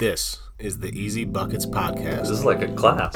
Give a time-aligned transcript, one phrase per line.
[0.00, 2.20] This is the Easy Buckets Podcast.
[2.20, 3.14] This is like a class.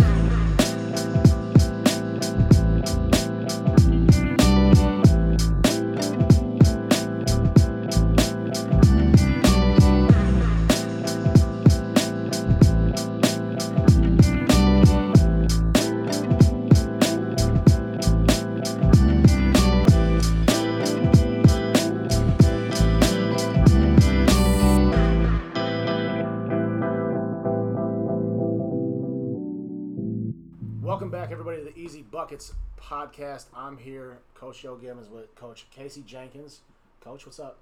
[32.34, 33.47] Easy Buckets Podcast.
[33.55, 36.61] I'm here, Coach Joe Gibbons, with Coach Casey Jenkins.
[37.01, 37.59] Coach, what's up?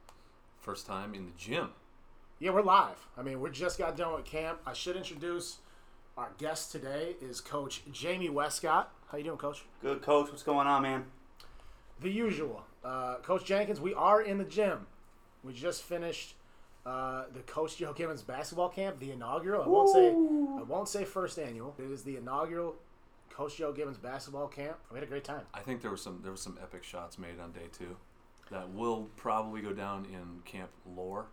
[0.61, 1.71] First time in the gym.
[2.39, 2.97] Yeah, we're live.
[3.19, 4.61] I mean, we just got done with camp.
[4.67, 5.59] I should introduce
[6.17, 8.87] our guest today is Coach Jamie Wescott.
[9.09, 9.63] How you doing, Coach?
[9.83, 11.05] Good coach, what's going on, man?
[12.01, 12.65] The usual.
[12.83, 14.87] Uh, Coach Jenkins, we are in the gym.
[15.45, 16.35] We just finished
[16.87, 19.65] uh, the Coach Joe Gibbons basketball camp, the inaugural.
[19.65, 21.75] I won't say I won't say first annual.
[21.79, 22.77] It is the inaugural
[23.33, 24.77] Coach Joe Gibbons basketball camp.
[24.91, 25.43] We had a great time.
[25.55, 27.97] I think there were some there were some epic shots made on day two
[28.51, 31.27] that will probably go down in camp lore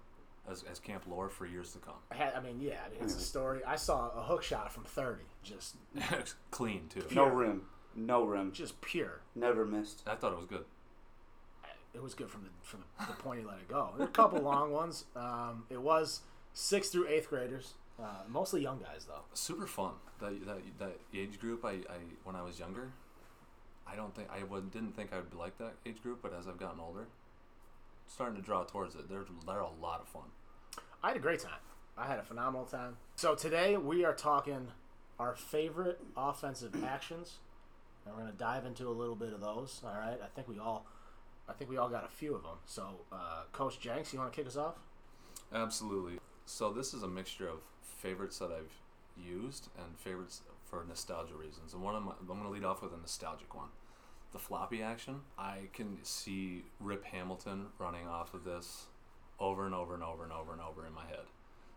[0.49, 1.95] as, as camp lore for years to come.
[2.11, 3.59] I had, I mean, yeah, I mean, it's a story.
[3.65, 5.75] I saw a hook shot from 30, just
[6.51, 7.03] Clean too.
[7.11, 7.63] No rim.
[7.95, 8.51] No rim.
[8.53, 9.21] just pure.
[9.35, 10.03] Never missed.
[10.07, 10.63] I thought it was good.
[11.93, 13.89] It was good from the from the point he let it go.
[13.97, 15.05] There were a couple long ones.
[15.15, 16.21] Um, it was
[16.53, 19.23] sixth through eighth graders, uh, mostly young guys though.
[19.33, 19.93] Super fun.
[20.19, 21.65] That that, that age group.
[21.65, 22.91] I, I when I was younger,
[23.87, 26.33] I don't think I would, didn't think I would be like that age group, but
[26.37, 27.07] as I've gotten older,
[28.07, 29.09] starting to draw towards it.
[29.09, 30.29] They're they're a lot of fun.
[31.03, 31.59] I had a great time.
[31.97, 32.97] I had a phenomenal time.
[33.15, 34.67] So today we are talking
[35.19, 37.37] our favorite offensive actions,
[38.05, 39.81] and we're gonna dive into a little bit of those.
[39.83, 40.17] All right.
[40.23, 40.85] I think we all,
[41.47, 42.57] I think we all got a few of them.
[42.65, 44.75] So, uh, Coach Jenks, you want to kick us off?
[45.53, 46.19] Absolutely.
[46.49, 48.73] So this is a mixture of favorites that I've
[49.23, 51.73] used and favorites for nostalgia reasons.
[51.73, 53.67] And one of my, I'm going to lead off with a nostalgic one.
[54.33, 55.21] The floppy action.
[55.37, 58.87] I can see Rip Hamilton running off of this
[59.39, 61.27] over and over and over and over and over in my head.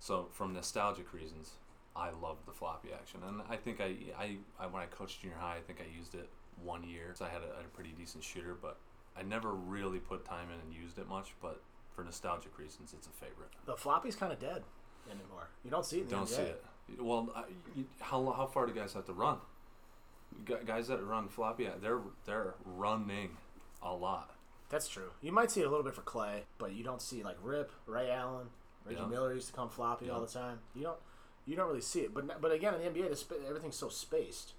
[0.01, 1.51] So from nostalgic reasons,
[1.95, 5.37] I love the floppy action, and I think I, I, I when I coached junior
[5.39, 6.31] high, I think I used it
[6.65, 7.13] one year.
[7.15, 8.79] So I had a, a pretty decent shooter, but
[9.17, 11.35] I never really put time in and used it much.
[11.43, 11.61] But
[11.95, 13.49] for nostalgic reasons, it's a favorite.
[13.67, 14.63] The floppy's kind of dead
[15.11, 15.49] anymore.
[15.65, 16.09] You don't see it.
[16.09, 16.65] Don't see it.
[17.01, 17.45] Well, I,
[17.77, 19.39] you, how how far do guys have to run?
[20.45, 23.37] Gu- Guys that run floppy, uh, they're they're running
[23.83, 24.35] a lot.
[24.71, 25.11] That's true.
[25.21, 27.71] You might see it a little bit for Clay, but you don't see like Rip,
[27.87, 28.47] Ray Allen,
[28.87, 29.07] Reggie Yeah.
[29.07, 30.61] Miller used to come floppy all the time.
[30.75, 30.99] You don't,
[31.47, 32.15] you don't really see it.
[32.15, 34.55] But but again, in the NBA, the sp- everything's so spaced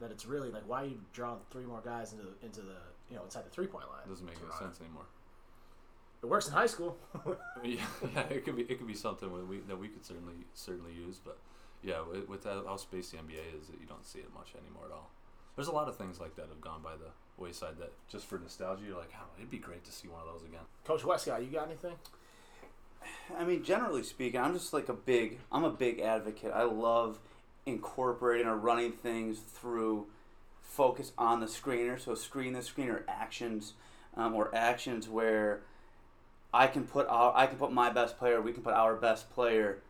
[0.00, 2.76] that it's really like why you draw three more guys into the, into the
[3.08, 4.00] you know inside the three point line.
[4.04, 5.06] It doesn't make any sense anymore.
[6.24, 6.96] It works in high school.
[7.62, 7.82] yeah,
[8.14, 10.92] yeah, it could be it could be something that we that we could certainly certainly
[10.94, 11.36] use, but
[11.82, 14.54] yeah, with, with how how spaced the NBA is, that you don't see it much
[14.58, 15.10] anymore at all.
[15.54, 18.38] There's a lot of things like that have gone by the wayside that just for
[18.38, 20.62] nostalgia, you're like, oh, it'd be great to see one of those again.
[20.86, 21.96] Coach Wescott, you got anything?
[23.38, 26.52] I mean, generally speaking, I'm just like a big, I'm a big advocate.
[26.54, 27.18] I love
[27.66, 30.06] incorporating or running things through
[30.62, 32.00] focus on the screener.
[32.00, 33.74] So screen the screener actions
[34.16, 35.60] um, or actions where
[36.54, 39.28] I can put our, I can put my best player, we can put our best
[39.34, 39.82] player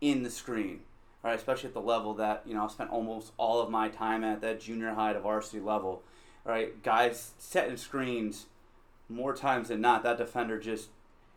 [0.00, 0.80] in the screen.
[1.22, 3.88] All right, especially at the level that you know I spent almost all of my
[3.88, 6.02] time at that junior high to varsity level.
[6.44, 8.46] All right, guys setting screens
[9.08, 10.02] more times than not.
[10.02, 10.88] That defender just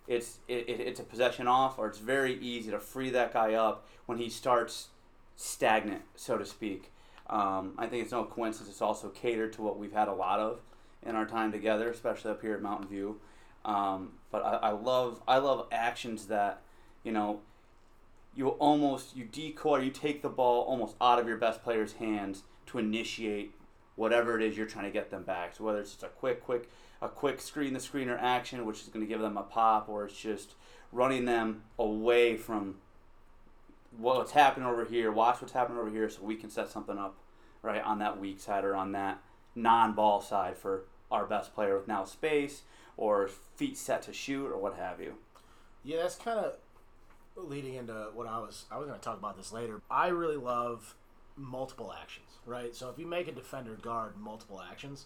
[0.07, 3.53] it's it, it, it's a possession off, or it's very easy to free that guy
[3.53, 4.87] up when he starts
[5.35, 6.91] stagnant, so to speak.
[7.29, 8.71] Um, I think it's no coincidence.
[8.71, 10.61] It's also catered to what we've had a lot of
[11.05, 13.19] in our time together, especially up here at Mountain View.
[13.65, 16.61] Um, but I, I love I love actions that
[17.03, 17.41] you know
[18.35, 22.43] you almost you decoy you take the ball almost out of your best player's hands
[22.67, 23.53] to initiate
[23.95, 25.55] whatever it is you're trying to get them back.
[25.55, 26.69] So whether it's just a quick, quick,
[27.01, 30.05] a quick screen the screener action, which is going to give them a pop, or
[30.05, 30.55] it's just
[30.91, 32.75] running them away from
[33.95, 35.11] what's happening over here.
[35.11, 37.15] Watch what's happening over here, so we can set something up
[37.61, 39.21] right on that weak side or on that
[39.55, 42.63] non-ball side for our best player with now space
[42.97, 45.13] or feet set to shoot or what have you.
[45.83, 46.55] Yeah, that's kind of
[47.35, 48.65] leading into what I was.
[48.71, 49.81] I was going to talk about this later.
[49.89, 50.95] I really love
[51.35, 52.75] multiple actions, right?
[52.75, 55.05] So if you make a defender guard multiple actions,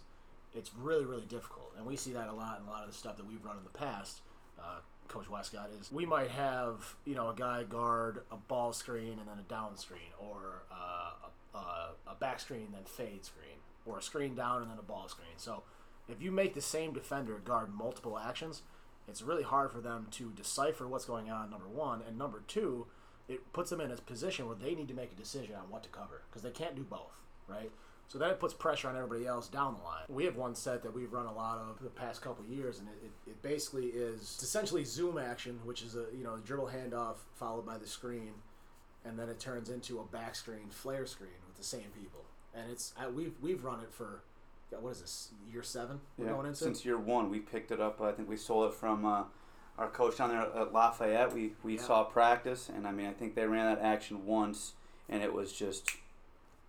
[0.53, 2.97] it's really really difficult, and we see that a lot in a lot of the
[2.97, 4.21] stuff that we've run in the past.
[4.59, 9.19] Uh, Coach Wescott is we might have you know a guy guard a ball screen
[9.19, 11.11] and then a down screen, or uh,
[11.53, 14.83] a, a, a back screen then fade screen, or a screen down and then a
[14.83, 15.37] ball screen.
[15.37, 15.63] So
[16.09, 18.61] if you make the same defender guard multiple actions,
[19.07, 21.49] it's really hard for them to decipher what's going on.
[21.49, 22.87] Number one, and number two,
[23.27, 25.83] it puts them in a position where they need to make a decision on what
[25.83, 27.71] to cover because they can't do both, right?
[28.07, 30.03] So then it puts pressure on everybody else down the line.
[30.07, 32.87] We have one set that we've run a lot of the past couple years, and
[32.87, 36.71] it, it, it basically is essentially zoom action, which is a you know a dribble
[36.73, 38.31] handoff followed by the screen,
[39.03, 42.23] and then it turns into a back screen flare screen with the same people.
[42.55, 44.21] And it's I, we've we've run it for
[44.71, 48.01] what is this year seven we're going into Since year one, we picked it up.
[48.01, 49.23] I think we sold it from uh,
[49.77, 51.33] our coach down there at Lafayette.
[51.33, 51.81] We we Yeah.
[51.81, 54.73] saw practice, and I mean, I think they ran that action once,
[55.09, 55.89] and it was just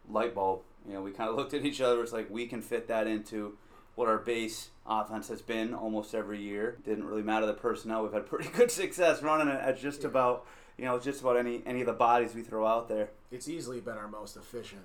[0.09, 0.61] light bulb.
[0.87, 2.03] You know, we kind of looked at each other.
[2.03, 3.59] It's like we can fit that into
[3.95, 6.79] what our base offense has been almost every year.
[6.85, 8.05] Didn't really matter the personnel.
[8.05, 10.09] We've had pretty good success running it at just Yeah.
[10.09, 10.47] about
[10.79, 13.11] you know just about any any of the bodies we throw out there.
[13.33, 14.83] it's easily been our most efficient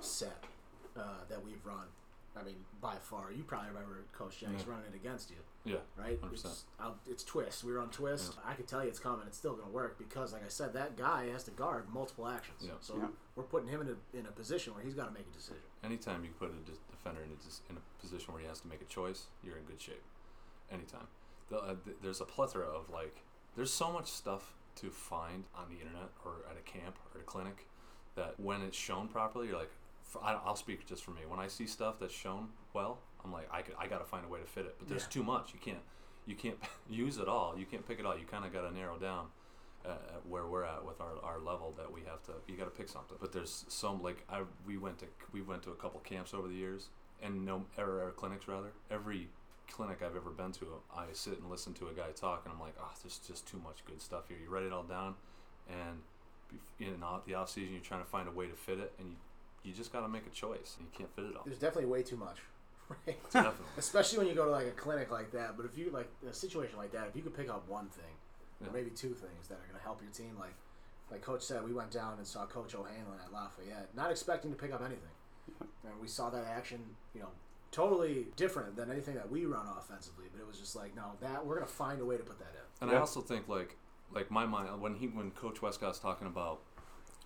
[0.00, 0.44] set
[0.96, 1.86] uh, that we've run.
[2.40, 3.32] I mean, by far.
[3.32, 4.70] You probably remember Coach Jennings Yeah.
[4.72, 5.78] running it against you, Yeah.
[5.96, 6.20] right?
[6.20, 6.52] 100%.
[6.52, 7.64] It's, uh, it's twist.
[7.64, 8.38] We run twist.
[8.44, 9.26] I can tell you it's coming.
[9.26, 12.28] It's still going to work because, like I said, that guy has to guard multiple
[12.28, 12.62] actions.
[12.64, 12.72] Yeah.
[12.80, 13.08] So Yeah.
[13.36, 15.62] we're putting him in a, in a position where he's got to make a decision.
[15.82, 18.60] Anytime you put a de- defender in a, dis- in a position where he has
[18.60, 20.02] to make a choice, you're in good shape.
[20.70, 21.08] Anytime.
[21.50, 23.22] The, uh, th- there's a plethora of like,
[23.56, 27.24] there's so much stuff to find on the internet or at a camp or a
[27.24, 27.66] clinic
[28.14, 29.70] that when it's shown properly, you're like,
[30.14, 31.20] f- I, I'll speak just for me.
[31.26, 34.24] When I see stuff that's shown well, I'm like, I, could, I got to find
[34.24, 34.76] a way to fit it.
[34.78, 35.08] But there's Yeah.
[35.10, 35.52] too much.
[35.52, 35.82] You can't,
[36.26, 36.56] you can't
[36.90, 37.58] use it all.
[37.58, 38.16] You can't pick it all.
[38.16, 39.26] You kind of got to narrow down.
[39.86, 39.92] Uh,
[40.28, 42.88] where we're at with our, our level that we have to you got to pick
[42.88, 46.34] something but there's some like I we went to we went to a couple camps
[46.34, 46.88] over the years
[47.22, 49.28] and no or, or clinics rather every
[49.70, 52.60] clinic I've ever been to I sit and listen to a guy talk and I'm
[52.60, 55.14] like oh there's just too much good stuff here you write it all down
[55.68, 56.00] and
[56.80, 59.16] in the off season you're trying to find a way to fit it and you
[59.64, 62.02] you just got to make a choice you can't fit it all There's definitely way
[62.02, 62.38] too much,
[63.06, 63.16] right?
[63.30, 65.56] definitely Especially when you go to like a clinic like that.
[65.56, 68.14] But if you like a situation like that, if you could pick up one thing,
[68.60, 68.68] Yeah.
[68.68, 70.54] or maybe two things that are going to help your team, like
[71.10, 74.56] like Coach said, we went down and saw Coach O'Hanlon at Lafayette, not expecting to
[74.56, 75.14] pick up anything,
[75.84, 76.80] and we saw that action,
[77.14, 77.28] you know,
[77.70, 80.26] totally different than anything that we run offensively.
[80.30, 82.38] But it was just like, no, that we're going to find a way to put
[82.40, 82.88] that in.
[82.88, 83.76] And I also think like
[84.12, 86.60] like my mind when he when Coach Wescott's talking about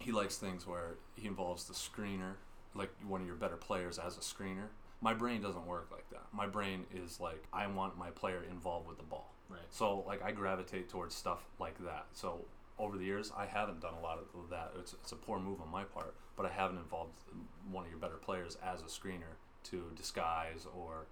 [0.03, 2.35] he likes things where he involves the screener,
[2.75, 4.69] like one of your better players as a screener.
[5.01, 6.27] My brain doesn't work like that.
[6.33, 9.33] My brain is like I want my player involved with the ball.
[9.49, 9.61] Right.
[9.71, 12.07] So like I gravitate towards stuff like that.
[12.13, 12.45] So
[12.79, 14.73] over the years, I haven't done a lot of that.
[14.79, 17.13] It's, it's a poor move on my part, but I haven't involved
[17.71, 21.07] one of your better players as a screener to disguise or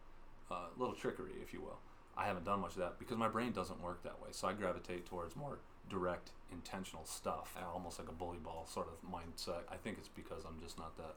[0.51, 1.79] uh, little trickery, if you will.
[2.17, 4.29] I haven't done much of that because my brain doesn't work that way.
[4.33, 5.59] So I gravitate towards more
[5.91, 9.63] direct, intentional stuff, uh, almost like a bully ball sort of mindset.
[9.71, 11.17] I think it's because I'm just not that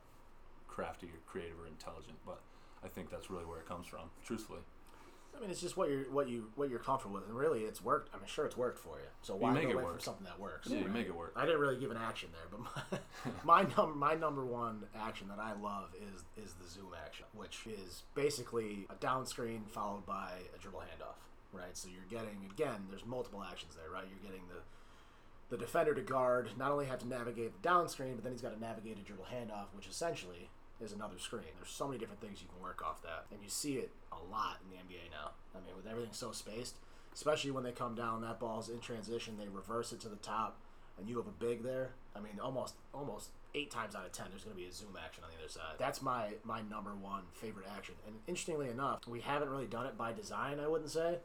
[0.67, 2.41] crafty or creative or intelligent, but
[2.83, 4.59] I think that's really where it comes from, truthfully.
[5.35, 7.83] I mean, it's just what you're what you what you're comfortable with, and really, it's
[7.83, 8.13] worked.
[8.13, 9.07] I mean, sure, it's worked for you.
[9.23, 9.93] So why make go it away work.
[9.93, 10.67] from something that works?
[10.69, 11.33] Yeah, you make it work.
[11.35, 12.99] I didn't really give an action there, but
[13.43, 17.25] my, my number my number one action that I love is is the zoom action,
[17.33, 21.17] which is basically a down screen followed by a dribble handoff.
[21.53, 22.88] Right, so you're getting again.
[22.89, 24.05] There's multiple actions there, right?
[24.09, 24.61] You're getting the
[25.50, 28.41] the defender to guard not only have to navigate the down screen, but then he's
[28.41, 30.50] got to navigate a dribble handoff, which essentially
[30.81, 31.44] is another screen.
[31.59, 34.31] There's so many different things you can work off that, and you see it a
[34.31, 35.31] lot in the NBA now.
[35.55, 36.77] I mean, with everything so spaced,
[37.13, 40.57] especially when they come down, that ball's in transition, they reverse it to the top,
[40.97, 41.91] and you have a big there.
[42.15, 44.97] I mean, almost almost eight times out of ten, there's going to be a zoom
[45.04, 45.75] action on the other side.
[45.78, 47.95] That's my my number one favorite action.
[48.07, 50.59] And interestingly enough, we haven't really done it by design.
[50.59, 51.18] I wouldn't say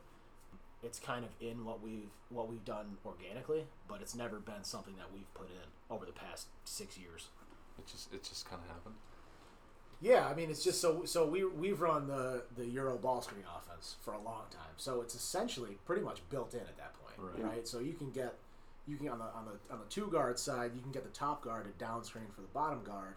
[0.82, 4.94] it's kind of in what we've what we've done organically, but it's never been something
[4.96, 7.28] that we've put in over the past six years.
[7.78, 8.94] It just it just kind of happened.
[10.00, 13.44] Yeah, I mean it's just so so we we've run the the Euro ball screen
[13.56, 17.16] offense for a long time, so it's essentially pretty much built in at that point,
[17.34, 17.44] Right.
[17.56, 17.68] right?
[17.68, 18.34] So you can get
[18.86, 21.10] you can on the on the on the two guard side, you can get the
[21.10, 23.14] top guard to down screen for the bottom guard,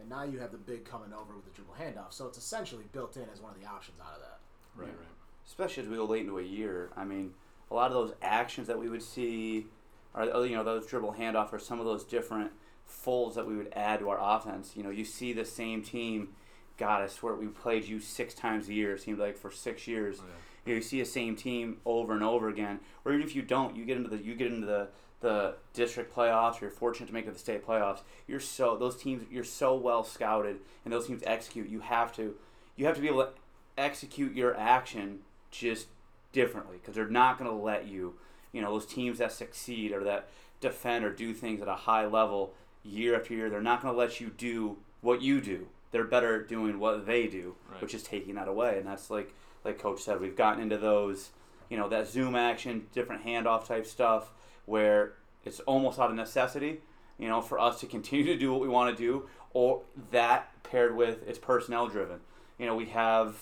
[0.00, 2.12] and now you have the big coming over with the dribble handoff.
[2.14, 4.38] So it's essentially built in as one of the options out of that.
[4.76, 5.13] Right, right.
[5.46, 6.90] Especially as we go late into a year.
[6.96, 7.34] I mean,
[7.70, 9.66] a lot of those actions that we would see,
[10.14, 12.50] or oh, you know, those dribble handoff, or some of those different
[12.86, 14.72] folds that we would add to our offense.
[14.76, 16.28] You know, you see the same team.
[16.76, 18.94] God, I swear we played you six times a year.
[18.94, 20.18] It seemed like for six years.
[20.20, 20.34] Oh, yeah.
[20.66, 22.80] You, know, you see the same team over and over again.
[23.04, 24.88] Or even if you don't, you get into the you get into the
[25.20, 26.60] the district playoffs.
[26.60, 28.00] Or you're fortunate to make it to the state playoffs.
[28.26, 29.24] You're so those teams.
[29.30, 31.68] You're so well scouted, and those teams execute.
[31.68, 32.34] You have to
[32.76, 33.30] you have to be able to
[33.76, 35.20] execute your action
[35.58, 35.86] just
[36.32, 38.14] differently because they're not going to let you.
[38.52, 40.28] You know those teams that succeed or that
[40.60, 43.50] defend or do things at a high level year after year.
[43.50, 45.66] They're not going to let you do what you do.
[45.90, 47.82] They're better at doing what they do, Right.
[47.82, 48.78] which is taking that away.
[48.78, 49.34] And that's like
[49.64, 51.30] like Coach said, we've gotten into those,
[51.70, 54.30] you know, that zoom action, different handoff type stuff
[54.66, 56.80] where it's almost out of necessity,
[57.18, 60.50] you know, for us to continue to do what we want to do, or that
[60.62, 62.20] paired with it's personnel driven.
[62.58, 63.36] You know, we have,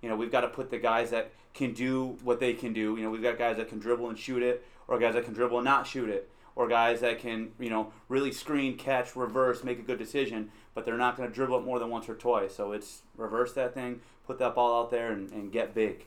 [0.00, 2.96] you know, we've got to put the guys that can do what they can do.
[2.96, 5.32] You know, we've got guys that can dribble and shoot it, or guys that can
[5.32, 9.64] dribble and not shoot it, or guys that can, you know, really screen, catch, reverse,
[9.64, 12.14] make a good decision, but they're not going to dribble it more than once or
[12.14, 12.54] twice.
[12.54, 16.06] So it's reverse that thing, put that ball out there, and, and get big.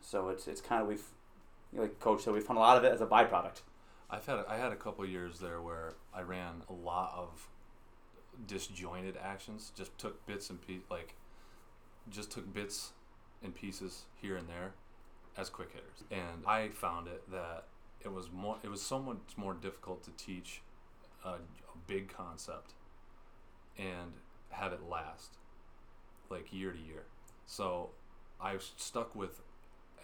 [0.00, 1.04] So it's it's kind of we've,
[1.72, 3.62] like Coach said, we've found a lot of it as a byproduct.
[4.10, 7.48] I've had I had a couple years there where I ran a lot of
[8.46, 9.72] disjointed actions.
[9.74, 11.14] Just took bits and pieces, like
[12.10, 12.90] just took bits
[13.42, 14.72] and pieces here and there
[15.36, 17.64] as quick hitters, and I found it that
[18.00, 20.62] it was more it was so much more difficult to teach
[21.24, 21.38] a, a
[21.86, 22.72] big concept
[23.78, 24.12] and
[24.50, 25.38] have it last
[26.28, 27.04] like year to year.
[27.46, 27.90] So
[28.40, 29.40] I stuck with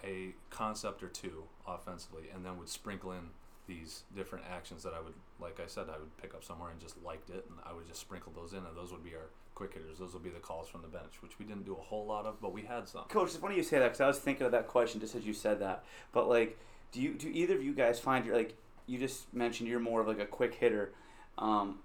[0.03, 3.29] a concept or two offensively, and then would sprinkle in
[3.69, 6.79] these different actions that I would, like I said, I would pick up somewhere and
[6.79, 9.29] just liked it, and I would just sprinkle those in, and those would be our
[9.55, 9.99] quick hitters.
[9.99, 12.25] Those would be the calls from the bench, which we didn't do a whole lot
[12.25, 13.03] of, but we had some.
[13.09, 15.25] Coach, it's funny you say that because I was thinking of that question just as
[15.25, 15.83] you said that.
[16.11, 16.57] But like,
[16.91, 18.55] do you do either of you guys find you're like
[18.87, 20.91] you just mentioned you're more of like a quick hitter,
[21.37, 21.79] um,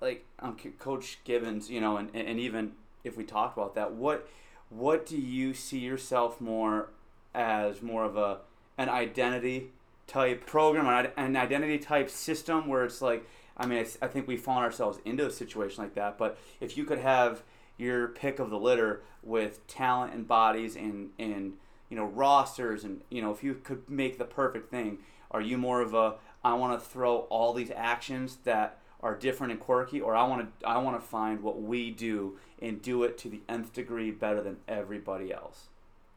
[0.00, 2.72] like um, Coach Gibbons, you know, and and even
[3.04, 4.28] if we talked about that, what
[4.68, 6.90] what do you see yourself more
[7.34, 8.38] as more of a
[8.76, 9.70] an identity
[10.08, 13.24] type program, an an identity type system where it's like,
[13.56, 16.18] I mean, I, I think we've fallen ourselves into a situation like that.
[16.18, 17.44] But if you could have
[17.76, 21.54] your pick of the litter with talent and bodies and and
[21.88, 24.98] you know rosters and you know if you could make the perfect thing,
[25.30, 29.52] are you more of a I want to throw all these actions that are different
[29.52, 33.04] and quirky, or I want to I want to find what we do and do
[33.04, 35.68] it to the nth degree better than everybody else.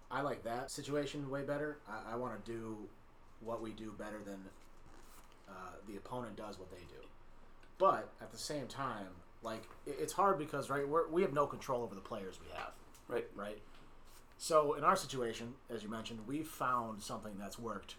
[0.10, 1.78] I like that situation way better.
[1.88, 2.90] I, I want to do
[3.44, 4.40] what we do better than
[5.50, 5.54] uh,
[5.88, 7.08] the opponent does what they do.
[7.78, 9.08] But at the same time,
[9.42, 12.56] like it, it's hard because right we're, we have no control over the players we
[12.56, 12.72] have.
[13.08, 13.28] Right.
[13.36, 13.62] Right.
[14.38, 17.96] So in our situation, as you mentioned, we've found something that's worked,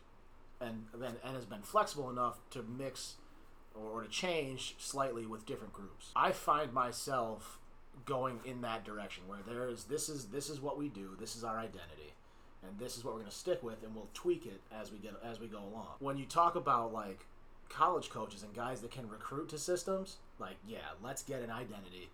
[0.61, 3.15] and then and has been flexible enough to mix
[3.75, 6.11] or to change slightly with different groups.
[6.17, 7.59] I find myself
[8.05, 11.37] going in that direction where there is this is this is what we do, this
[11.37, 12.15] is our identity,
[12.67, 14.99] and this is what we're going to stick with, and we'll tweak it as we
[14.99, 15.89] get as we go along.
[15.99, 17.27] When you talk about like
[17.69, 22.11] college coaches and guys that can recruit to systems, like yeah, let's get an identity.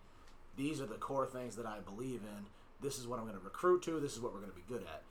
[0.57, 2.45] These are the core things that I believe in.
[2.81, 3.99] This is what I'm going to recruit to.
[3.99, 5.03] This is what we're going to be good at.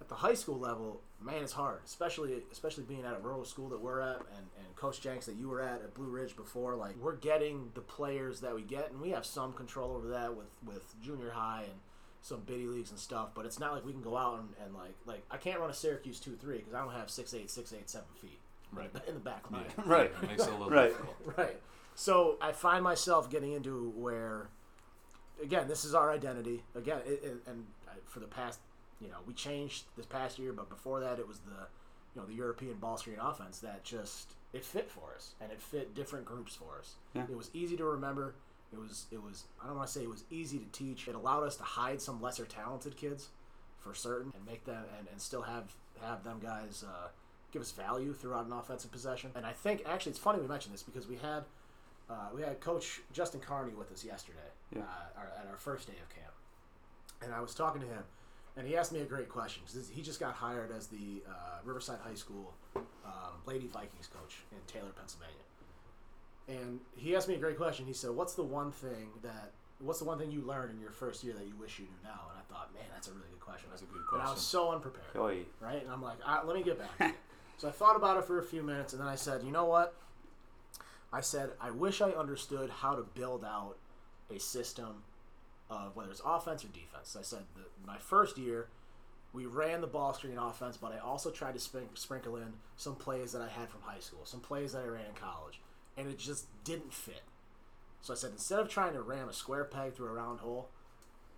[0.00, 3.68] At the high school level, man, it's hard, especially especially being at a rural school
[3.70, 6.74] that we're at, and, and Coach Jenks that you were at at Blue Ridge before.
[6.74, 10.36] Like we're getting the players that we get, and we have some control over that
[10.36, 11.80] with with junior high and
[12.26, 13.28] some biddy leagues and stuff.
[13.34, 15.70] But it's not like we can go out and, and like like I can't run
[15.70, 18.38] a Syracuse two three because I don't have six eight six eight seven feet
[18.72, 18.90] Right.
[19.06, 19.64] in the back line.
[19.78, 20.12] Yeah, Right.
[20.22, 20.88] It makes it a little Right.
[20.90, 21.16] difficult.
[21.36, 21.60] Right.
[21.94, 24.48] So I find myself getting into where,
[25.42, 26.62] again, this is our identity.
[26.74, 27.64] Again, it, it, and
[28.04, 28.58] for the past,
[29.00, 31.68] you know, we changed this past year, but before that, it was the,
[32.14, 35.60] you know, the European ball screen offense that just it fit for us, and it
[35.60, 36.94] fit different groups for us.
[37.14, 37.22] Yeah.
[37.30, 38.34] It was easy to remember.
[38.76, 41.08] It was it was I don't want to say it was easy to teach.
[41.08, 43.28] It allowed us to hide some lesser talented kids,
[43.78, 46.84] for certain, and make them and, and still have have them guys.
[46.86, 47.08] Uh,
[47.52, 49.30] give us value throughout an offensive possession.
[49.34, 51.44] And I think actually it's funny we mentioned this because we had
[52.10, 54.82] uh, we had Coach Justin Carney with us yesterday Yeah.
[54.82, 56.32] uh, our, at our first day of camp,
[57.22, 58.02] and I was talking to him,
[58.56, 59.62] and he asked me a great question.
[59.64, 61.32] 'cause He just got hired as the uh,
[61.64, 65.42] Riverside High School um, Lady Vikings coach in Taylor, Pennsylvania,
[66.48, 67.86] and he asked me a great question.
[67.86, 70.90] He said, "What's the one thing that What's the one thing you learned in your
[70.90, 73.28] first year that you wish you knew now?" And I thought, man, that's a really
[73.30, 73.68] good question.
[73.70, 74.20] That's a good question.
[74.20, 75.44] And I was so unprepared Oy.
[75.60, 75.82] right?
[75.82, 76.96] And I'm like, ah, let me get back.
[76.98, 77.14] to
[77.58, 79.66] so I thought about it for a few minutes, and then I said, you know
[79.66, 79.94] what?
[81.12, 83.76] I said, I wish I understood how to build out
[84.34, 85.02] a system
[85.70, 87.16] of whether it's offense or defense.
[87.18, 88.68] I said that my first year,
[89.32, 91.60] we ran the ball screen offense, but I also tried to
[91.94, 95.06] sprinkle in some plays that I had from high school, some plays that I ran
[95.06, 95.60] in college,
[95.96, 97.22] and it just didn't fit.
[98.00, 100.68] So I said, instead of trying to ram a square peg through a round hole,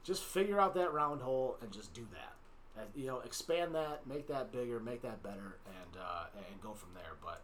[0.04, 2.34] just figure out that round hole and just do that.
[2.80, 6.74] And, you know, expand that, make that bigger, make that better, and uh, and go
[6.74, 7.16] from there.
[7.22, 7.42] But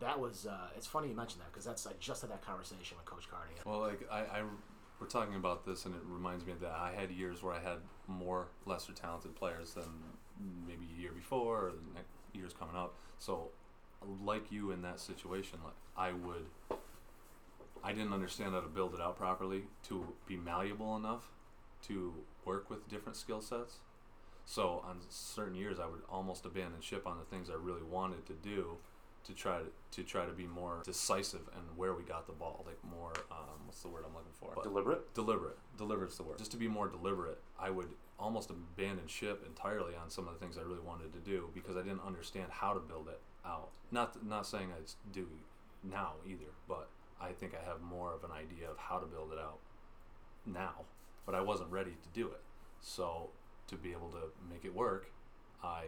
[0.00, 2.96] that was uh, it's funny you mentioned that because that's I just had that conversation
[2.96, 3.52] with Coach Carney.
[3.64, 4.42] Well, like I, I,
[5.00, 7.78] we're talking about this, and it reminds me that I had years where I had
[8.06, 9.84] more lesser talented players than
[10.66, 12.94] maybe a year before or the next years coming up.
[13.18, 13.50] So,
[14.24, 16.78] like you in that situation, like I would,
[17.82, 21.24] I didn't understand how to build it out properly to be malleable enough
[21.88, 23.78] to work with different skill sets.
[24.46, 28.26] So on certain years, I would almost abandon ship on the things I really wanted
[28.26, 28.76] to do
[29.24, 32.64] to try to to try to be more decisive and where we got the ball,
[32.66, 34.62] like more um, what's the word I'm looking for?
[34.62, 35.14] Deliberate.
[35.14, 35.56] deliberate.
[35.78, 36.38] Deliberate's the word.
[36.38, 40.40] Just to be more deliberate, I would almost abandon ship entirely on some of the
[40.40, 43.70] things I really wanted to do because I didn't understand how to build it out.
[43.90, 44.80] Not not saying I
[45.12, 45.28] do
[45.82, 46.88] now either, but
[47.20, 49.58] I think I have more of an idea of how to build it out
[50.46, 50.84] now,
[51.26, 52.42] but I wasn't ready to do it.
[52.80, 53.30] So
[53.68, 55.06] to be able to make it work,
[55.62, 55.84] I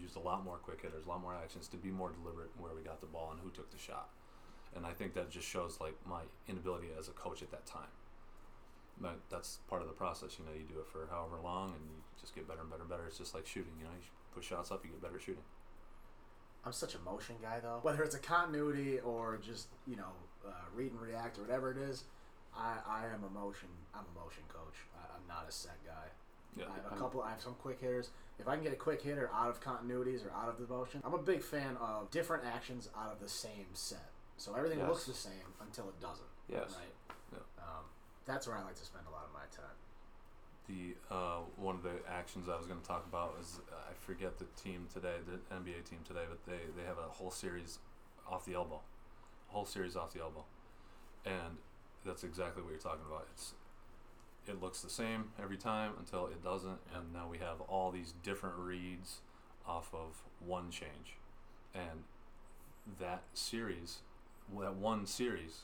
[0.00, 2.72] used a lot more quick hitters, a lot more actions to be more deliberate where
[2.74, 4.10] we got the ball and who took the shot.
[4.76, 7.90] And I think that just shows like my inability as a coach at that time.
[9.00, 10.36] But that's part of the process.
[10.38, 12.82] You know, you do it for however long, and you just get better and better
[12.82, 13.06] and better.
[13.08, 13.72] It's just like shooting.
[13.78, 14.04] You know, you
[14.34, 15.42] put shots up, you get better shooting.
[16.64, 17.78] I'm such a motion guy though.
[17.82, 20.12] Whether it's a continuity or just you know
[20.46, 22.04] uh, read and react or whatever it is,
[22.56, 23.68] I, I am a motion.
[23.94, 24.76] I'm a motion coach.
[24.96, 26.08] I, I'm not a set guy.
[26.56, 27.22] Yeah, I have a couple.
[27.22, 28.10] I have some quick hitters.
[28.38, 31.00] If I can get a quick hitter out of continuities or out of the motion,
[31.04, 34.10] I'm a big fan of different actions out of the same set.
[34.36, 34.88] So everything Yes.
[34.88, 36.26] looks the same until it doesn't.
[36.48, 36.74] Yes.
[36.74, 37.14] Right.
[37.32, 37.62] Yeah.
[37.62, 37.84] Um,
[38.26, 39.76] that's where I like to spend a lot of my time.
[40.70, 44.38] The uh, one of the actions I was going to talk about is I forget
[44.38, 47.78] the team today, the NBA team today, but they they have a whole series
[48.28, 48.80] off the elbow,
[49.48, 50.44] a whole series off the elbow,
[51.24, 51.56] and
[52.04, 53.26] that's exactly what you're talking about.
[53.32, 53.54] It's
[54.46, 58.14] it looks the same every time until it doesn't, and now we have all these
[58.22, 59.20] different reads
[59.66, 61.16] off of one change,
[61.74, 62.04] and
[63.00, 63.98] that series,
[64.58, 65.62] that one series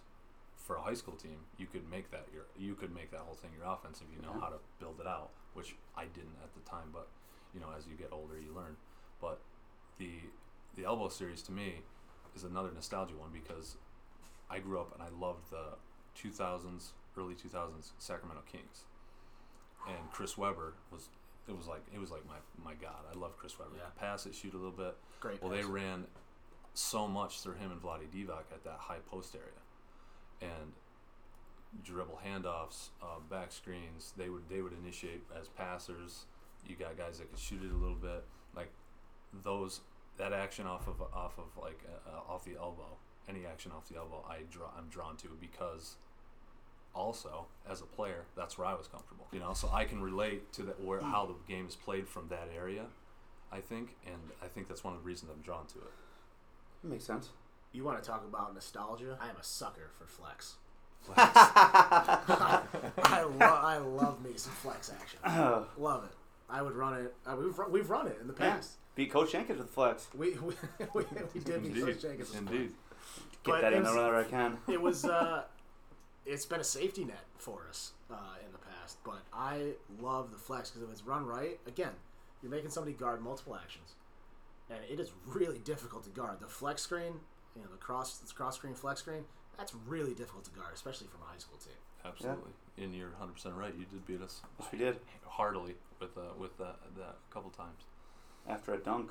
[0.67, 3.35] for a high school team, you could make that your you could make that whole
[3.35, 4.41] thing your offense if you know Yeah.
[4.41, 7.09] how to build it out, which I didn't at the time, but
[7.55, 8.77] you know as you get older you learn.
[9.21, 9.41] But
[9.99, 10.11] the
[10.75, 11.83] the elbow series to me
[12.35, 13.77] is another nostalgia one because
[14.51, 15.75] I grew up and I loved the
[16.21, 18.85] 2000s, early 2000s Sacramento Kings,
[19.89, 21.09] and Chris Webber was
[21.49, 23.05] it was like it was like my my god.
[23.13, 23.77] I love Chris Webber.
[23.77, 23.85] Yeah.
[23.99, 24.97] Pass it, shoot a little bit.
[25.21, 25.41] Great.
[25.41, 26.07] Well, they ran
[26.75, 29.47] so much through him and Vlade Divac at that high post area,
[30.41, 30.73] and
[31.85, 34.13] dribble handoffs, uh, back screens.
[34.17, 36.25] They would they would initiate as passers.
[36.67, 38.71] You got guys that could shoot it a little bit, like
[39.43, 39.81] those
[40.17, 42.97] that action off of off of like uh, off the elbow.
[43.29, 45.97] Any action off the elbow, I draw I'm drawn to because
[46.95, 49.27] also as a player, that's where I was comfortable.
[49.33, 52.29] You know, so I can relate to that where how the game is played from
[52.29, 52.87] that area.
[53.53, 55.93] I think, and I think that's one of the reasons I'm drawn to it.
[56.83, 57.31] Makes sense.
[57.77, 59.19] You want to talk about nostalgia?
[59.21, 60.55] I am a sucker for flex.
[61.03, 61.19] Flex.
[61.21, 65.19] I love I love me some flex action.
[65.79, 66.11] Love it.
[66.49, 67.15] I would run it.
[67.27, 68.53] Uh, we've run, we've run it in the Yeah.
[68.55, 68.77] past.
[68.95, 70.09] beat Coach Jenkins with flex.
[70.17, 70.55] We we,
[70.95, 72.73] we, we did be Indeed, Coach Jenkins with indeed.
[73.45, 74.57] Get But that in it's- there whenever I can.
[74.73, 75.43] it was uh,
[76.25, 78.97] it's been a safety net for us uh, in the past.
[79.05, 81.93] But I love the flex because if it's run right, again,
[82.43, 83.97] you're making somebody guard multiple actions,
[84.71, 86.41] and it is really difficult to guard.
[86.41, 87.21] The flex screen,
[87.57, 89.25] you know, the cross this cross screen flex screen,
[89.57, 91.75] that's really difficult to guard, especially from a high school team.
[92.05, 93.75] Absolutely, and you're 100 percent right.
[93.77, 94.97] You did beat us Yes, we did.
[95.27, 97.83] heartily with uh, with that that a couple times
[98.49, 99.11] After a dunk,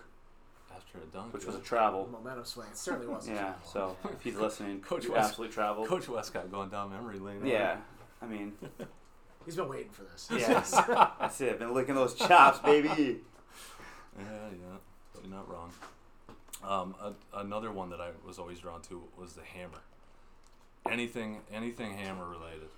[0.74, 1.34] after a dunk.
[1.34, 1.48] which yeah.
[1.52, 2.08] was a travel.
[2.12, 2.68] Momentum swing.
[2.72, 3.36] It certainly wasn't.
[3.38, 5.88] Yeah, so if he's listening, Coach you West- absolutely traveled.
[5.88, 7.46] Coach Wescott going down memory lane.
[7.46, 7.78] Yeah,
[8.22, 8.54] I mean,
[9.46, 10.30] he's been waiting for this.
[10.32, 10.72] Yes.
[11.20, 11.54] that's it.
[11.54, 13.20] I've been licking those chops, baby.
[14.18, 15.72] Yeah, yeah, you're not wrong.
[16.68, 19.82] Um, a, another one that I was always drawn to was the hammer.
[20.90, 22.70] Anything, anything hammer related.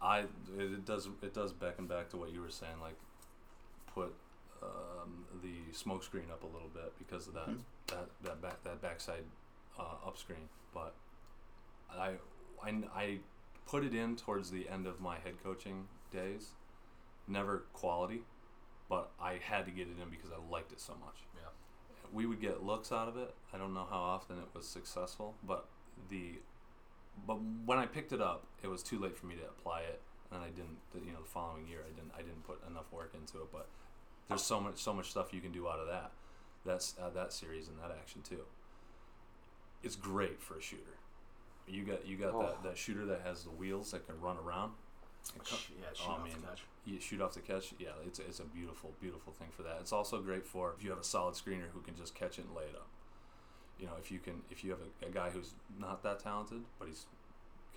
[0.00, 0.26] I it,
[0.58, 2.96] it does it does beckon back to what you were saying, like
[3.94, 4.14] put
[4.62, 7.60] um, the smoke screen up a little bit because of that Mhm.
[7.88, 9.24] that that back that backside
[9.78, 10.48] uh, up screen.
[10.74, 10.94] But
[11.90, 12.12] I,
[12.62, 13.18] I I
[13.66, 16.50] put it in towards the end of my head coaching days.
[17.28, 18.22] Never quality,
[18.88, 21.16] but I had to get it in because I liked it so much.
[22.12, 23.34] We would get looks out of it.
[23.52, 25.66] I don't know how often it was successful, but
[26.08, 26.34] the
[27.26, 30.00] but when I picked it up, it was too late for me to apply it,
[30.30, 30.76] and I didn't.
[30.94, 32.12] You know, the following year, I didn't.
[32.14, 33.48] I didn't put enough work into it.
[33.52, 33.66] But
[34.28, 36.10] there's so much, so much stuff you can do out of that.
[36.64, 38.42] That's uh, that series and that action too.
[39.82, 40.98] It's great for a shooter.
[41.68, 42.40] You got you got Oh.
[42.42, 44.72] that, that shooter that has the wheels that can run around.
[45.34, 46.32] And co- Sh- yeah, shoot Oh, off man.
[46.40, 46.62] the catch.
[46.84, 47.74] you shoot off the catch.
[47.78, 49.78] Yeah, it's it's a beautiful, beautiful thing for that.
[49.80, 52.44] It's also great for if you have a solid screener who can just catch it
[52.46, 52.88] and lay it up.
[53.78, 56.62] You know, if you can, if you have a, a guy who's not that talented,
[56.78, 57.06] but he's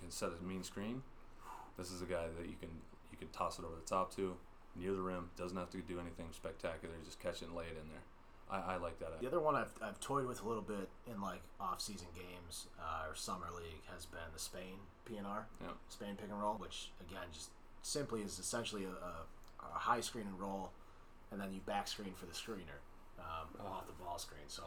[0.00, 1.02] can set a mean screen,
[1.76, 2.70] this is a guy that you can
[3.12, 4.34] you can toss it over the top to,
[4.76, 5.30] near the rim.
[5.36, 6.94] Doesn't have to do anything spectacular.
[7.04, 8.02] Just catch it and lay it in there.
[8.50, 9.20] I, I like that.
[9.20, 13.08] The other one I've, I've toyed with a little bit in like off-season games uh,
[13.10, 14.76] or summer league has been the Spain
[15.08, 15.68] PNR, Yeah.
[15.88, 17.50] Spain pick and roll, which again just
[17.82, 19.26] simply is essentially a, a,
[19.74, 20.70] a high screen and roll,
[21.32, 22.78] and then you back screen for the screener
[23.18, 23.66] um, Oh.
[23.66, 24.44] off the ball screen.
[24.48, 24.62] So